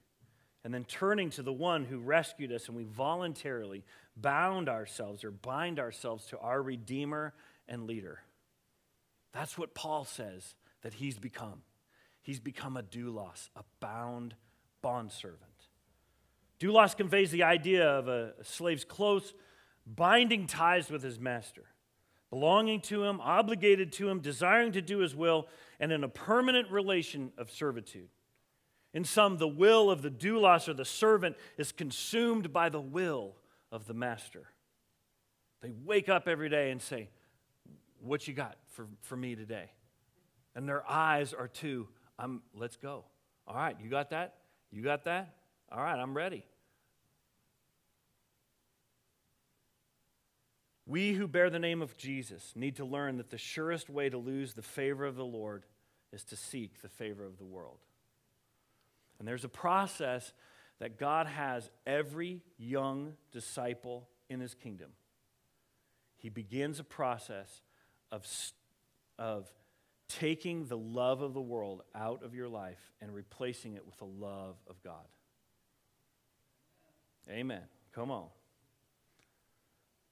and 0.64 0.74
then 0.74 0.84
turning 0.84 1.30
to 1.30 1.42
the 1.42 1.52
one 1.52 1.84
who 1.84 1.98
rescued 1.98 2.52
us, 2.52 2.68
and 2.68 2.76
we 2.76 2.84
voluntarily 2.84 3.82
bound 4.16 4.68
ourselves 4.68 5.24
or 5.24 5.30
bind 5.30 5.78
ourselves 5.78 6.26
to 6.26 6.38
our 6.38 6.62
Redeemer 6.62 7.32
and 7.66 7.86
leader. 7.86 8.20
That's 9.32 9.56
what 9.56 9.74
Paul 9.74 10.04
says 10.04 10.54
that 10.82 10.94
he's 10.94 11.18
become. 11.18 11.62
He's 12.22 12.40
become 12.40 12.76
a 12.76 12.82
doulos, 12.82 13.48
a 13.56 13.62
bound 13.80 14.34
bondservant. 14.82 15.40
Doulos 16.60 16.96
conveys 16.96 17.30
the 17.30 17.42
idea 17.42 17.88
of 17.88 18.08
a 18.08 18.32
slave's 18.42 18.84
close 18.84 19.32
binding 19.86 20.46
ties 20.46 20.90
with 20.90 21.02
his 21.02 21.18
master, 21.18 21.64
belonging 22.28 22.80
to 22.80 23.02
him, 23.04 23.20
obligated 23.20 23.92
to 23.92 24.08
him, 24.08 24.20
desiring 24.20 24.72
to 24.72 24.82
do 24.82 24.98
his 24.98 25.14
will, 25.14 25.48
and 25.80 25.90
in 25.90 26.04
a 26.04 26.08
permanent 26.08 26.70
relation 26.70 27.32
of 27.38 27.50
servitude. 27.50 28.08
In 28.92 29.04
some, 29.04 29.38
the 29.38 29.48
will 29.48 29.90
of 29.90 30.02
the 30.02 30.10
doulos 30.10 30.68
or 30.68 30.74
the 30.74 30.84
servant 30.84 31.36
is 31.56 31.72
consumed 31.72 32.52
by 32.52 32.68
the 32.68 32.80
will 32.80 33.36
of 33.70 33.86
the 33.86 33.94
master. 33.94 34.48
They 35.62 35.70
wake 35.84 36.08
up 36.08 36.26
every 36.26 36.48
day 36.48 36.70
and 36.70 36.80
say, 36.82 37.08
What 38.00 38.26
you 38.26 38.34
got 38.34 38.56
for, 38.72 38.86
for 39.02 39.16
me 39.16 39.34
today? 39.36 39.70
And 40.54 40.68
their 40.68 40.88
eyes 40.90 41.32
are 41.32 41.48
to, 41.48 41.86
I'm, 42.18 42.42
let's 42.54 42.76
go. 42.76 43.04
All 43.46 43.54
right, 43.54 43.76
you 43.80 43.88
got 43.88 44.10
that? 44.10 44.34
You 44.70 44.82
got 44.82 45.04
that? 45.04 45.34
All 45.70 45.82
right, 45.82 45.98
I'm 45.98 46.16
ready. 46.16 46.44
We 50.86 51.12
who 51.12 51.28
bear 51.28 51.50
the 51.50 51.58
name 51.58 51.82
of 51.82 51.96
Jesus 51.96 52.52
need 52.56 52.76
to 52.76 52.84
learn 52.84 53.18
that 53.18 53.30
the 53.30 53.38
surest 53.38 53.88
way 53.88 54.08
to 54.08 54.18
lose 54.18 54.54
the 54.54 54.62
favor 54.62 55.04
of 55.04 55.14
the 55.14 55.24
Lord 55.24 55.64
is 56.12 56.24
to 56.24 56.36
seek 56.36 56.82
the 56.82 56.88
favor 56.88 57.24
of 57.24 57.38
the 57.38 57.44
world. 57.44 57.78
And 59.18 59.28
there's 59.28 59.44
a 59.44 59.48
process 59.48 60.32
that 60.80 60.98
God 60.98 61.26
has 61.26 61.70
every 61.86 62.42
young 62.58 63.12
disciple 63.30 64.08
in 64.28 64.40
his 64.40 64.54
kingdom. 64.54 64.90
He 66.16 66.28
begins 66.28 66.80
a 66.80 66.84
process 66.84 67.62
of, 68.10 68.26
of 69.18 69.48
taking 70.18 70.66
the 70.66 70.76
love 70.76 71.22
of 71.22 71.34
the 71.34 71.40
world 71.40 71.82
out 71.94 72.22
of 72.24 72.34
your 72.34 72.48
life 72.48 72.92
and 73.00 73.14
replacing 73.14 73.74
it 73.74 73.86
with 73.86 73.96
the 73.98 74.04
love 74.04 74.56
of 74.68 74.82
God. 74.82 75.06
Amen. 77.28 77.62
Come 77.94 78.10
on. 78.10 78.26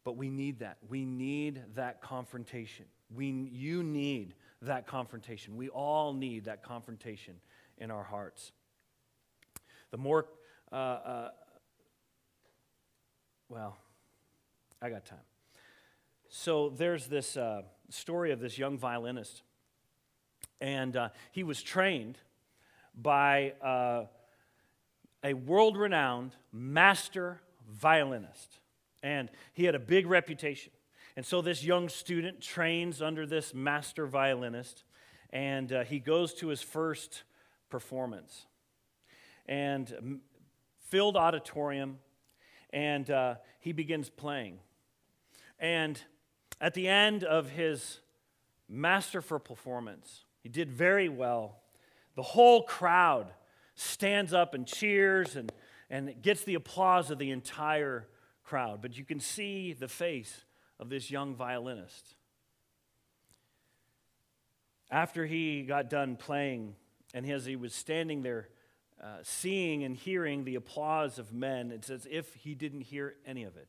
But 0.04 0.16
we 0.16 0.30
need 0.30 0.60
that. 0.60 0.78
We 0.88 1.04
need 1.04 1.62
that 1.74 2.00
confrontation. 2.00 2.86
We, 3.14 3.26
you 3.26 3.82
need 3.82 4.34
that 4.62 4.86
confrontation. 4.86 5.56
We 5.56 5.68
all 5.68 6.12
need 6.12 6.44
that 6.44 6.62
confrontation 6.62 7.34
in 7.76 7.90
our 7.90 8.04
hearts. 8.04 8.52
The 9.90 9.98
more, 9.98 10.26
uh, 10.70 10.74
uh, 10.74 11.30
well, 13.48 13.76
I 14.80 14.90
got 14.90 15.04
time. 15.04 15.18
So 16.28 16.68
there's 16.68 17.06
this 17.06 17.36
uh, 17.36 17.62
story 17.90 18.32
of 18.32 18.40
this 18.40 18.58
young 18.58 18.78
violinist, 18.78 19.42
and 20.60 20.96
uh, 20.96 21.08
he 21.32 21.42
was 21.42 21.62
trained 21.62 22.18
by 22.94 23.52
uh, 23.62 24.04
a 25.22 25.34
world 25.34 25.76
renowned 25.76 26.34
master 26.52 27.40
violinist. 27.68 28.58
And 29.02 29.30
he 29.52 29.64
had 29.64 29.74
a 29.74 29.80
big 29.80 30.06
reputation. 30.06 30.72
And 31.16 31.24
so 31.24 31.40
this 31.40 31.64
young 31.64 31.88
student 31.88 32.40
trains 32.40 33.02
under 33.02 33.26
this 33.26 33.54
master 33.54 34.06
violinist, 34.06 34.84
and 35.30 35.72
uh, 35.72 35.84
he 35.84 35.98
goes 35.98 36.34
to 36.34 36.48
his 36.48 36.62
first 36.62 37.22
performance. 37.70 38.46
And 39.46 40.20
filled 40.88 41.16
auditorium, 41.16 41.98
and 42.70 43.10
uh, 43.10 43.34
he 43.60 43.72
begins 43.72 44.10
playing. 44.10 44.58
And 45.58 46.00
at 46.60 46.74
the 46.74 46.88
end 46.88 47.24
of 47.24 47.50
his 47.50 48.00
masterful 48.68 49.38
performance, 49.38 50.24
he 50.42 50.48
did 50.48 50.70
very 50.70 51.08
well. 51.08 51.60
The 52.14 52.22
whole 52.22 52.62
crowd 52.62 53.28
stands 53.74 54.32
up 54.32 54.54
and 54.54 54.66
cheers 54.66 55.36
and, 55.36 55.52
and 55.88 56.20
gets 56.22 56.44
the 56.44 56.54
applause 56.54 57.10
of 57.10 57.18
the 57.18 57.30
entire 57.30 58.06
crowd. 58.44 58.80
But 58.82 58.96
you 58.96 59.04
can 59.04 59.20
see 59.20 59.72
the 59.72 59.88
face 59.88 60.44
of 60.80 60.88
this 60.88 61.10
young 61.10 61.34
violinist. 61.34 62.14
After 64.90 65.26
he 65.26 65.62
got 65.62 65.90
done 65.90 66.16
playing, 66.16 66.74
and 67.14 67.28
as 67.30 67.44
he 67.44 67.56
was 67.56 67.74
standing 67.74 68.22
there 68.22 68.48
uh, 69.02 69.18
seeing 69.22 69.84
and 69.84 69.94
hearing 69.94 70.44
the 70.44 70.56
applause 70.56 71.18
of 71.18 71.32
men, 71.32 71.70
it's 71.70 71.88
as 71.88 72.06
if 72.10 72.34
he 72.34 72.54
didn't 72.54 72.80
hear 72.80 73.14
any 73.24 73.44
of 73.44 73.56
it 73.56 73.68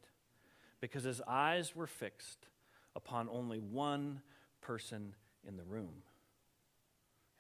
because 0.82 1.04
his 1.04 1.22
eyes 1.28 1.76
were 1.76 1.88
fixed 1.88 2.48
upon 2.96 3.30
only 3.30 3.60
one 3.60 4.22
person 4.62 5.14
in 5.48 5.56
the 5.56 5.64
room, 5.64 6.02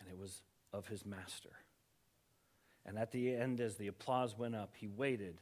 it 0.09 0.17
was 0.17 0.41
of 0.73 0.87
his 0.87 1.05
master. 1.05 1.51
And 2.85 2.97
at 2.97 3.11
the 3.11 3.35
end, 3.35 3.61
as 3.61 3.75
the 3.75 3.87
applause 3.87 4.37
went 4.37 4.55
up, 4.55 4.73
he 4.75 4.87
waited, 4.87 5.39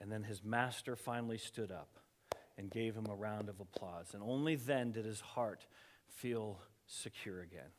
and 0.00 0.10
then 0.10 0.22
his 0.22 0.42
master 0.44 0.96
finally 0.96 1.38
stood 1.38 1.70
up 1.70 1.98
and 2.56 2.70
gave 2.70 2.94
him 2.94 3.06
a 3.08 3.14
round 3.14 3.48
of 3.48 3.60
applause. 3.60 4.14
And 4.14 4.22
only 4.22 4.56
then 4.56 4.92
did 4.92 5.04
his 5.04 5.20
heart 5.20 5.66
feel 6.08 6.60
secure 6.86 7.40
again. 7.40 7.70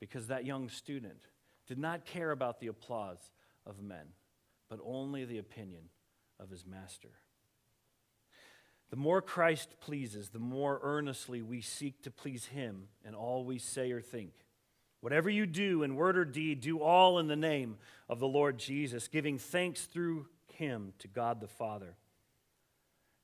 Because 0.00 0.28
that 0.28 0.44
young 0.44 0.68
student 0.68 1.22
did 1.66 1.78
not 1.78 2.04
care 2.04 2.30
about 2.30 2.60
the 2.60 2.66
applause 2.66 3.30
of 3.64 3.80
men, 3.82 4.06
but 4.68 4.80
only 4.84 5.24
the 5.24 5.38
opinion 5.38 5.84
of 6.40 6.50
his 6.50 6.66
master. 6.66 7.10
The 8.92 8.98
more 8.98 9.22
Christ 9.22 9.80
pleases, 9.80 10.28
the 10.28 10.38
more 10.38 10.78
earnestly 10.82 11.40
we 11.40 11.62
seek 11.62 12.02
to 12.02 12.10
please 12.10 12.44
him 12.44 12.88
in 13.08 13.14
all 13.14 13.42
we 13.42 13.58
say 13.58 13.90
or 13.90 14.02
think. 14.02 14.32
Whatever 15.00 15.30
you 15.30 15.46
do 15.46 15.82
in 15.82 15.96
word 15.96 16.18
or 16.18 16.26
deed, 16.26 16.60
do 16.60 16.78
all 16.82 17.18
in 17.18 17.26
the 17.26 17.34
name 17.34 17.78
of 18.10 18.20
the 18.20 18.28
Lord 18.28 18.58
Jesus, 18.58 19.08
giving 19.08 19.38
thanks 19.38 19.86
through 19.86 20.26
him 20.52 20.92
to 20.98 21.08
God 21.08 21.40
the 21.40 21.48
Father. 21.48 21.96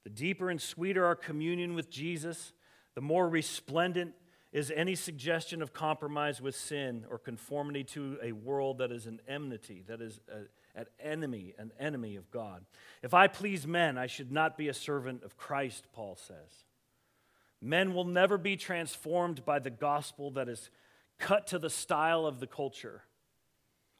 The 0.05 0.11
deeper 0.11 0.49
and 0.49 0.59
sweeter 0.59 1.05
our 1.05 1.15
communion 1.15 1.75
with 1.75 1.91
Jesus, 1.91 2.55
the 2.95 3.03
more 3.03 3.29
resplendent 3.29 4.15
is 4.53 4.71
any 4.75 4.95
suggestion 4.95 5.61
of 5.61 5.75
compromise 5.75 6.41
with 6.41 6.57
sin 6.57 7.05
or 7.11 7.19
conformity 7.19 7.85
to 7.85 8.19
a 8.23 8.33
world 8.33 8.79
that 8.79 8.91
is 8.91 9.05
an 9.05 9.21
enmity, 9.29 9.85
that 9.87 10.01
is 10.01 10.19
a, 10.33 10.47
an 10.79 10.87
enemy, 11.01 11.55
an 11.59 11.73
enemy 11.79 12.17
of 12.17 12.31
God. 12.31 12.65
If 13.03 13.13
I 13.13 13.27
please 13.27 13.67
men, 13.67 13.99
I 13.99 14.07
should 14.07 14.31
not 14.31 14.57
be 14.57 14.69
a 14.69 14.75
servant 14.75 15.25
of 15.25 15.37
Christ, 15.37 15.87
Paul 15.93 16.17
says. 16.17 16.65
Men 17.61 17.93
will 17.93 18.05
never 18.05 18.39
be 18.39 18.57
transformed 18.57 19.45
by 19.45 19.59
the 19.59 19.71
gospel 19.71 20.31
that 20.33 20.49
is 20.49 20.71
cut 21.19 21.49
to 21.49 21.59
the 21.59 21.71
style 21.71 22.25
of 22.25 22.39
the 22.39 22.47
culture 22.47 23.03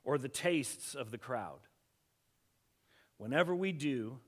or 0.05 0.17
the 0.17 0.29
tastes 0.29 0.95
of 0.95 1.11
the 1.11 1.19
crowd. 1.19 1.59
Whenever 3.17 3.55
we 3.55 3.73
do, 3.73 4.19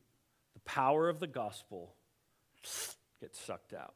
the 0.54 0.60
power 0.60 1.08
of 1.08 1.20
the 1.20 1.28
gospel 1.28 1.94
gets 3.20 3.40
sucked 3.40 3.72
out. 3.72 3.94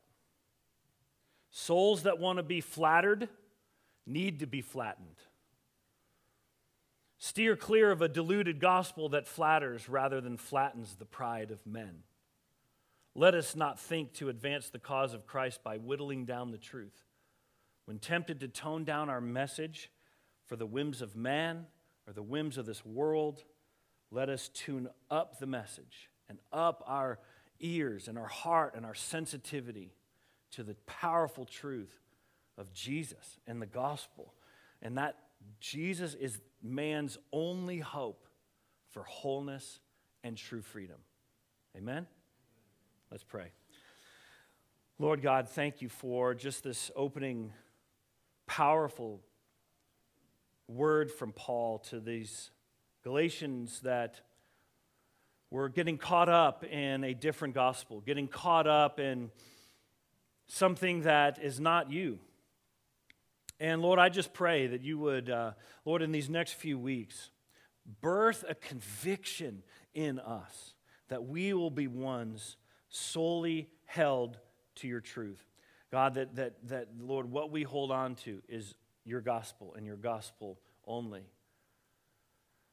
Souls 1.51 2.05
that 2.05 2.21
want 2.21 2.37
to 2.37 2.45
be 2.45 2.61
flattered 2.61 3.29
need 4.07 4.41
to 4.41 4.47
be 4.47 4.61
flattened. 4.61 5.17
Steer 7.25 7.57
clear 7.57 7.91
of 7.91 8.03
a 8.03 8.09
deluded 8.09 8.61
gospel 8.61 9.09
that 9.09 9.27
flatters 9.27 9.89
rather 9.89 10.21
than 10.21 10.37
flattens 10.37 10.97
the 10.97 11.07
pride 11.07 11.51
of 11.51 11.67
men. 11.67 12.03
Let 13.15 13.35
us 13.35 13.57
not 13.57 13.81
think 13.81 14.13
to 14.17 14.29
advance 14.29 14.69
the 14.69 14.79
cause 14.79 15.15
of 15.15 15.27
Christ 15.27 15.65
by 15.65 15.79
whittling 15.79 16.27
down 16.27 16.51
the 16.51 16.59
truth. 16.59 17.03
When 17.87 17.99
tempted 17.99 18.41
to 18.41 18.49
tone 18.49 18.85
down 18.85 19.09
our 19.09 19.23
message 19.23 19.91
for 20.45 20.57
the 20.57 20.67
whims 20.67 21.01
of 21.01 21.17
man 21.17 21.65
or 22.07 22.13
the 22.13 22.23
whims 22.23 22.59
of 22.59 22.67
this 22.67 22.85
world, 22.85 23.43
let 24.11 24.29
us 24.29 24.51
tune 24.51 24.91
up 25.11 25.39
the 25.39 25.47
message 25.47 26.11
and 26.29 26.39
up 26.53 26.85
our 26.87 27.21
ears 27.59 28.07
and 28.07 28.19
our 28.19 28.29
heart 28.29 28.75
and 28.77 28.85
our 28.85 28.95
sensitivity 28.95 29.95
to 30.51 30.63
the 30.63 30.77
powerful 30.85 31.47
truth 31.47 32.03
of 32.59 32.71
Jesus 32.75 33.39
and 33.47 33.63
the 33.63 33.67
gospel. 33.67 34.35
And 34.83 34.99
that 34.99 35.17
Jesus 35.61 36.15
is 36.15 36.41
man's 36.65 37.19
only 37.31 37.79
hope 37.79 38.27
for 38.91 39.03
wholeness 39.05 39.79
and 40.25 40.37
true 40.37 40.63
freedom. 40.63 40.97
Amen? 41.77 42.07
Let's 43.11 43.23
pray. 43.23 43.53
Lord 44.99 45.23
God, 45.23 45.49
thank 45.49 45.83
you 45.83 45.89
for 45.89 46.35
just 46.35 46.65
this 46.65 46.91
opening, 46.97 47.53
powerful 48.47 49.21
word 50.67 51.11
from 51.13 51.33
Paul 51.33 51.81
to 51.91 52.01
these 52.01 52.51
Galatians 53.03 53.81
that 53.81 54.21
were 55.51 55.69
getting 55.69 55.99
caught 55.99 56.29
up 56.29 56.65
in 56.65 57.05
a 57.05 57.13
different 57.13 57.55
gospel, 57.55 58.01
getting 58.01 58.27
caught 58.27 58.67
up 58.67 58.99
in 58.99 59.31
something 60.47 61.03
that 61.03 61.43
is 61.43 61.61
not 61.61 61.91
you. 61.91 62.19
And 63.61 63.83
Lord, 63.83 63.99
I 63.99 64.09
just 64.09 64.33
pray 64.33 64.67
that 64.67 64.83
you 64.83 64.99
would, 64.99 65.31
uh, 65.31 65.53
Lord, 65.85 66.03
in 66.03 66.13
these 66.13 66.29
next 66.29 66.55
few 66.55 66.79
weeks, 66.79 67.31
birth 68.01 68.45
a 68.49 68.55
conviction 68.55 69.63
in 69.95 70.19
us 70.19 70.75
that 71.09 71.25
we 71.25 71.53
will 71.53 71.71
be 71.71 71.87
ones 71.87 72.57
solely 72.89 73.69
held 73.85 74.39
to 74.77 74.89
your 74.89 75.01
truth. 75.01 75.45
God, 75.93 76.15
that, 76.15 76.35
that, 76.37 76.69
that, 76.69 76.89
Lord, 76.99 77.31
what 77.31 77.51
we 77.51 77.63
hold 77.63 77.93
on 77.93 78.17
to 78.17 78.43
is 78.49 78.75
your 79.05 79.21
gospel 79.21 79.75
and 79.77 79.87
your 79.87 79.97
gospel 79.97 80.59
only. 80.87 81.23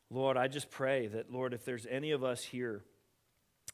Lord, 0.10 0.38
I 0.38 0.48
just 0.48 0.72
pray 0.72 1.08
that, 1.08 1.32
Lord, 1.32 1.54
if 1.54 1.64
there's 1.64 1.86
any 1.90 2.12
of 2.12 2.24
us 2.24 2.44
here 2.44 2.84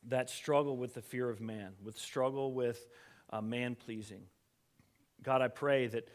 that 0.07 0.29
struggle 0.29 0.77
with 0.77 0.93
the 0.93 1.01
fear 1.01 1.29
of 1.29 1.39
man, 1.39 1.73
with 1.83 1.97
struggle 1.97 2.53
with 2.53 2.85
uh, 3.29 3.41
man 3.41 3.75
pleasing. 3.75 4.21
God, 5.23 5.41
I 5.41 5.47
pray 5.47 5.87
that, 5.87 6.09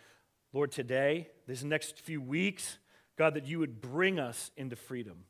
Lord, 0.52 0.70
today, 0.70 1.28
these 1.46 1.64
next 1.64 2.00
few 2.00 2.20
weeks, 2.20 2.78
God, 3.16 3.34
that 3.34 3.46
you 3.46 3.58
would 3.58 3.80
bring 3.80 4.18
us 4.18 4.50
into 4.56 4.76
freedom. 4.76 5.24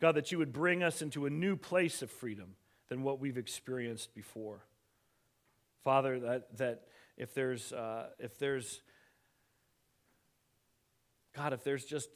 God, 0.00 0.16
that 0.16 0.32
you 0.32 0.38
would 0.38 0.52
bring 0.52 0.82
us 0.82 1.00
into 1.00 1.26
a 1.26 1.30
new 1.30 1.56
place 1.56 2.02
of 2.02 2.10
freedom 2.10 2.56
than 2.88 3.02
what 3.02 3.20
we've 3.20 3.38
experienced 3.38 4.14
before. 4.14 4.60
Father, 5.84 6.20
that, 6.20 6.56
that 6.58 6.82
if 7.16 7.34
there's, 7.34 7.72
uh, 7.72 8.08
if 8.18 8.38
there's, 8.38 8.82
God, 11.34 11.52
if 11.52 11.64
there's 11.64 11.84
just, 11.84 12.10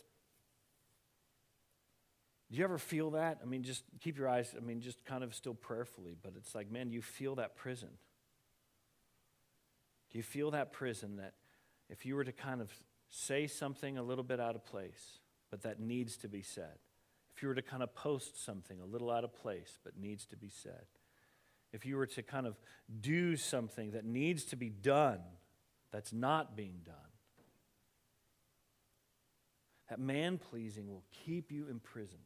do 2.50 2.58
you 2.58 2.64
ever 2.64 2.78
feel 2.78 3.12
that? 3.12 3.38
I 3.42 3.46
mean, 3.46 3.62
just 3.62 3.82
keep 4.00 4.18
your 4.18 4.28
eyes, 4.28 4.54
I 4.56 4.60
mean, 4.60 4.80
just 4.80 5.04
kind 5.04 5.24
of 5.24 5.34
still 5.34 5.54
prayerfully, 5.54 6.16
but 6.22 6.34
it's 6.36 6.54
like, 6.54 6.70
man, 6.70 6.90
you 6.90 7.02
feel 7.02 7.36
that 7.36 7.56
prison. 7.56 7.88
Do 10.10 10.18
you 10.18 10.22
feel 10.22 10.50
that 10.52 10.72
prison 10.72 11.16
that 11.16 11.34
if 11.88 12.04
you 12.04 12.16
were 12.16 12.24
to 12.24 12.32
kind 12.32 12.60
of 12.60 12.70
say 13.08 13.46
something 13.46 13.98
a 13.98 14.02
little 14.02 14.24
bit 14.24 14.40
out 14.40 14.54
of 14.54 14.64
place, 14.64 15.20
but 15.50 15.62
that 15.62 15.80
needs 15.80 16.16
to 16.18 16.28
be 16.28 16.42
said. 16.42 16.78
If 17.34 17.42
you 17.42 17.48
were 17.48 17.54
to 17.54 17.62
kind 17.62 17.82
of 17.82 17.94
post 17.94 18.42
something 18.44 18.80
a 18.80 18.84
little 18.84 19.10
out 19.10 19.24
of 19.24 19.34
place, 19.34 19.78
but 19.84 19.96
needs 19.96 20.26
to 20.26 20.36
be 20.36 20.48
said. 20.48 20.86
If 21.72 21.84
you 21.84 21.96
were 21.96 22.06
to 22.06 22.22
kind 22.22 22.46
of 22.46 22.56
do 23.00 23.36
something 23.36 23.90
that 23.92 24.04
needs 24.04 24.44
to 24.46 24.56
be 24.56 24.70
done, 24.70 25.20
that's 25.92 26.12
not 26.12 26.56
being 26.56 26.80
done. 26.84 26.94
That 29.88 30.00
man 30.00 30.38
pleasing 30.38 30.88
will 30.88 31.04
keep 31.24 31.52
you 31.52 31.68
imprisoned. 31.68 32.20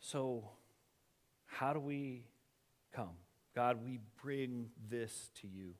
So, 0.00 0.50
how 1.46 1.72
do 1.72 1.80
we 1.80 2.24
come? 2.92 3.16
God, 3.58 3.78
we 3.84 3.98
bring 4.22 4.68
this 4.88 5.30
to 5.40 5.48
you. 5.48 5.74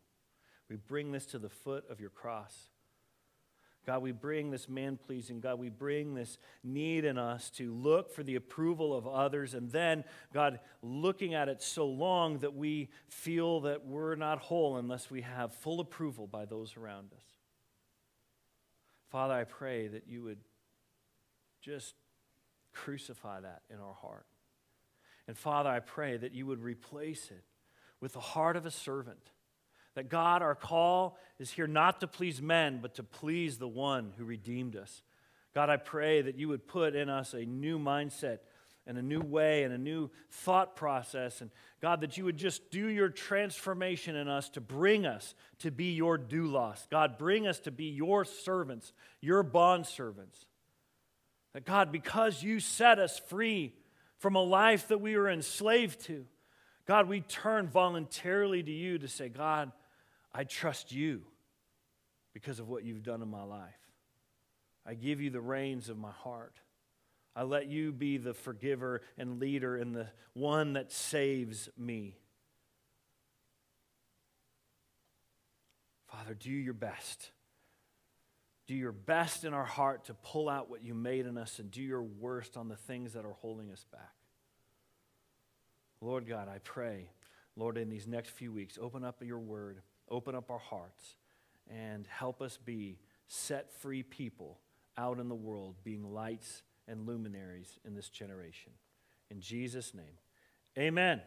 We 0.69 0.75
bring 0.75 1.13
this 1.13 1.27
to 1.27 1.39
the 1.39 1.49
foot 1.49 1.85
of 1.89 2.01
your 2.01 2.11
cross. 2.11 2.53
God, 3.87 4.03
we 4.03 4.11
bring 4.11 4.51
this 4.51 4.69
man 4.69 4.97
pleasing. 4.97 5.39
God, 5.39 5.61
we 5.61 5.69
bring 5.69 6.17
this 6.17 6.39
need 6.65 7.05
in 7.05 7.19
us 7.19 7.51
to 7.51 7.73
look 7.73 8.13
for 8.13 8.25
the 8.25 8.35
approval 8.35 8.93
of 8.99 9.07
others. 9.07 9.55
And 9.55 9.71
then, 9.71 10.03
God, 10.35 10.59
looking 10.83 11.35
at 11.35 11.49
it 11.49 11.63
so 11.63 11.87
long 11.87 12.39
that 12.39 12.57
we 12.57 12.89
feel 13.07 13.61
that 13.61 13.87
we're 13.87 14.17
not 14.17 14.41
whole 14.41 14.77
unless 14.77 15.09
we 15.09 15.21
have 15.21 15.55
full 15.55 15.79
approval 15.79 16.27
by 16.27 16.47
those 16.47 16.77
around 16.77 17.13
us. 17.13 17.25
Father, 19.09 19.35
I 19.35 19.45
pray 19.45 19.87
that 19.87 20.09
you 20.09 20.25
would 20.25 20.41
just 21.63 21.95
crucify 22.73 23.39
that 23.39 23.63
in 23.71 23.79
our 23.79 23.95
heart. 23.95 24.27
And 25.29 25.39
Father, 25.39 25.71
I 25.71 25.79
pray 25.79 26.17
that 26.17 26.35
you 26.35 26.45
would 26.47 26.61
replace 26.61 27.31
it 27.31 27.45
with 28.01 28.13
the 28.13 28.21
heart 28.21 28.57
of 28.57 28.67
a 28.67 28.71
servant 28.71 29.31
that 29.99 30.09
God, 30.09 30.43
our 30.43 30.55
call 30.55 31.19
is 31.41 31.51
here 31.51 31.67
not 31.67 31.99
to 32.01 32.07
please 32.07 32.41
men, 32.41 32.79
but 32.81 32.95
to 32.95 33.03
please 33.03 33.59
the 33.59 33.67
one 33.67 34.13
who 34.17 34.25
redeemed 34.25 34.77
us. 34.77 35.03
God, 35.57 35.71
I 35.71 35.77
pray 35.77 36.23
that 36.23 36.39
you 36.39 36.47
would 36.47 36.69
put 36.69 36.95
in 36.95 37.09
us 37.09 37.35
a 37.35 37.45
new 37.45 37.81
mindset 37.81 38.39
and 38.87 38.97
a 38.97 39.03
new 39.03 39.21
way 39.21 39.65
and 39.65 39.75
a 39.75 39.79
new 39.79 40.09
thought 40.31 40.77
process. 40.77 41.41
And 41.41 41.51
God, 41.83 42.03
that 42.03 42.17
you 42.17 42.25
would 42.27 42.37
just 42.37 42.71
do 42.71 42.87
your 42.87 43.09
transformation 43.09 44.15
in 44.15 44.29
us 44.29 44.49
to 44.51 44.61
bring 44.61 45.05
us 45.05 45.35
to 45.59 45.73
be 45.73 45.95
your 45.95 46.17
doulos. 46.17 46.89
God, 46.91 47.19
bring 47.19 47.49
us 47.49 47.59
to 47.61 47.73
be 47.73 47.87
your 47.87 48.25
servants, 48.25 48.93
your 49.21 49.43
bond 49.43 49.85
servants. 49.85 50.47
That 51.55 51.65
God, 51.65 51.91
because 51.91 52.41
you 52.41 52.61
set 52.61 53.01
us 53.01 53.19
free 53.19 53.75
from 54.19 54.37
a 54.37 54.43
life 54.45 54.87
that 54.89 55.01
we 55.01 55.17
were 55.17 55.29
enslaved 55.29 56.03
to, 56.03 56.25
God, 56.89 57.07
we 57.07 57.21
turn 57.21 57.69
voluntarily 57.69 58.63
to 58.63 58.73
you 58.73 58.99
to 58.99 59.09
say, 59.09 59.29
God, 59.29 59.71
I 60.33 60.45
trust 60.45 60.91
you 60.91 61.21
because 62.33 62.61
of 62.61 62.69
what 62.69 62.83
you've 62.83 63.03
done 63.03 63.21
in 63.21 63.29
my 63.29 63.43
life. 63.43 63.69
I 64.87 64.95
give 64.95 65.21
you 65.21 65.29
the 65.29 65.41
reins 65.41 65.91
of 65.91 65.99
my 65.99 66.11
heart. 66.11 66.59
I 67.37 67.43
let 67.43 67.67
you 67.67 67.93
be 67.93 68.17
the 68.17 68.33
forgiver 68.33 69.03
and 69.19 69.39
leader 69.39 69.77
and 69.77 69.95
the 69.95 70.07
one 70.33 70.73
that 70.73 70.91
saves 70.91 71.69
me. 71.77 72.17
Father, 76.11 76.33
do 76.33 76.51
your 76.51 76.73
best. 76.73 77.33
Do 78.67 78.75
your 78.75 78.93
best 78.93 79.45
in 79.45 79.53
our 79.53 79.67
heart 79.67 80.07
to 80.07 80.15
pull 80.15 80.49
out 80.49 80.71
what 80.71 80.83
you 80.83 80.95
made 80.95 81.27
in 81.27 81.37
us 81.37 81.59
and 81.59 81.71
do 81.71 81.83
your 81.83 82.03
worst 82.03 82.57
on 82.57 82.69
the 82.69 82.77
things 82.77 83.13
that 83.13 83.27
are 83.27 83.35
holding 83.35 83.71
us 83.71 83.85
back. 83.93 84.18
Lord 86.01 86.29
God, 86.29 86.49
I 86.49 86.59
pray, 86.59 87.11
Lord, 87.57 87.77
in 87.77 87.91
these 87.91 88.07
next 88.07 88.31
few 88.31 88.53
weeks, 88.53 88.79
open 88.81 89.05
up 89.05 89.23
your 89.23 89.39
word 89.39 89.83
open 90.11 90.35
up 90.35 90.51
our 90.51 90.59
hearts 90.59 91.17
and 91.69 92.07
help 92.07 92.41
us 92.41 92.57
be 92.57 92.99
set 93.27 93.71
free 93.71 94.03
people 94.03 94.59
out 94.97 95.19
in 95.19 95.29
the 95.29 95.35
world, 95.35 95.77
being 95.85 96.15
lights 96.15 96.63
and 96.87 97.07
luminaries 97.07 97.79
in 97.85 97.95
this 97.95 98.09
generation. 98.09 98.73
In 99.31 99.41
Jesus' 99.41 99.93
name, 99.95 100.19
amen. 100.79 101.21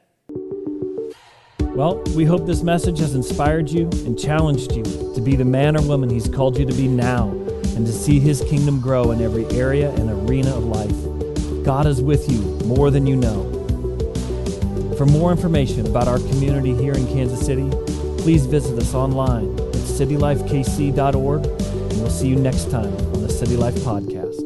Well, 1.60 2.04
we 2.16 2.26
hope 2.26 2.46
this 2.46 2.64
message 2.64 3.00
has 3.00 3.16
inspired 3.16 3.70
you 3.70 3.84
and 4.06 4.20
challenged 4.20 4.76
you 4.76 4.84
to 4.84 5.22
be 5.22 5.36
the 5.36 5.46
man 5.46 5.78
or 5.78 5.82
woman 5.84 6.10
He's 6.10 6.28
called 6.28 6.58
you 6.58 6.66
to 6.66 6.74
be 6.74 6.88
now 6.88 7.30
and 7.76 7.86
to 7.86 7.94
see 7.94 8.20
His 8.20 8.42
kingdom 8.42 8.82
grow 8.82 9.12
in 9.12 9.22
every 9.22 9.46
area 9.58 9.92
and 9.92 10.10
arena 10.10 10.54
of 10.54 10.66
life. 10.66 11.64
God 11.64 11.86
is 11.86 12.02
with 12.02 12.30
you 12.30 12.40
more 12.66 12.92
than 12.92 13.06
you 13.08 13.16
know. 13.16 13.51
For 15.02 15.08
more 15.08 15.32
information 15.32 15.88
about 15.88 16.08
our 16.08 16.20
community 16.20 16.76
here 16.76 16.94
in 16.94 17.08
Kansas 17.08 17.44
City, 17.44 17.68
please 18.20 18.46
visit 18.46 18.78
us 18.78 18.94
online 18.94 19.52
at 19.60 19.74
citylifekc.org, 19.74 21.44
and 21.44 21.94
we'll 21.94 22.10
see 22.12 22.28
you 22.28 22.36
next 22.36 22.70
time 22.70 22.96
on 23.08 23.24
the 23.24 23.30
City 23.30 23.58
Life 23.58 23.74
Podcast. 23.78 24.41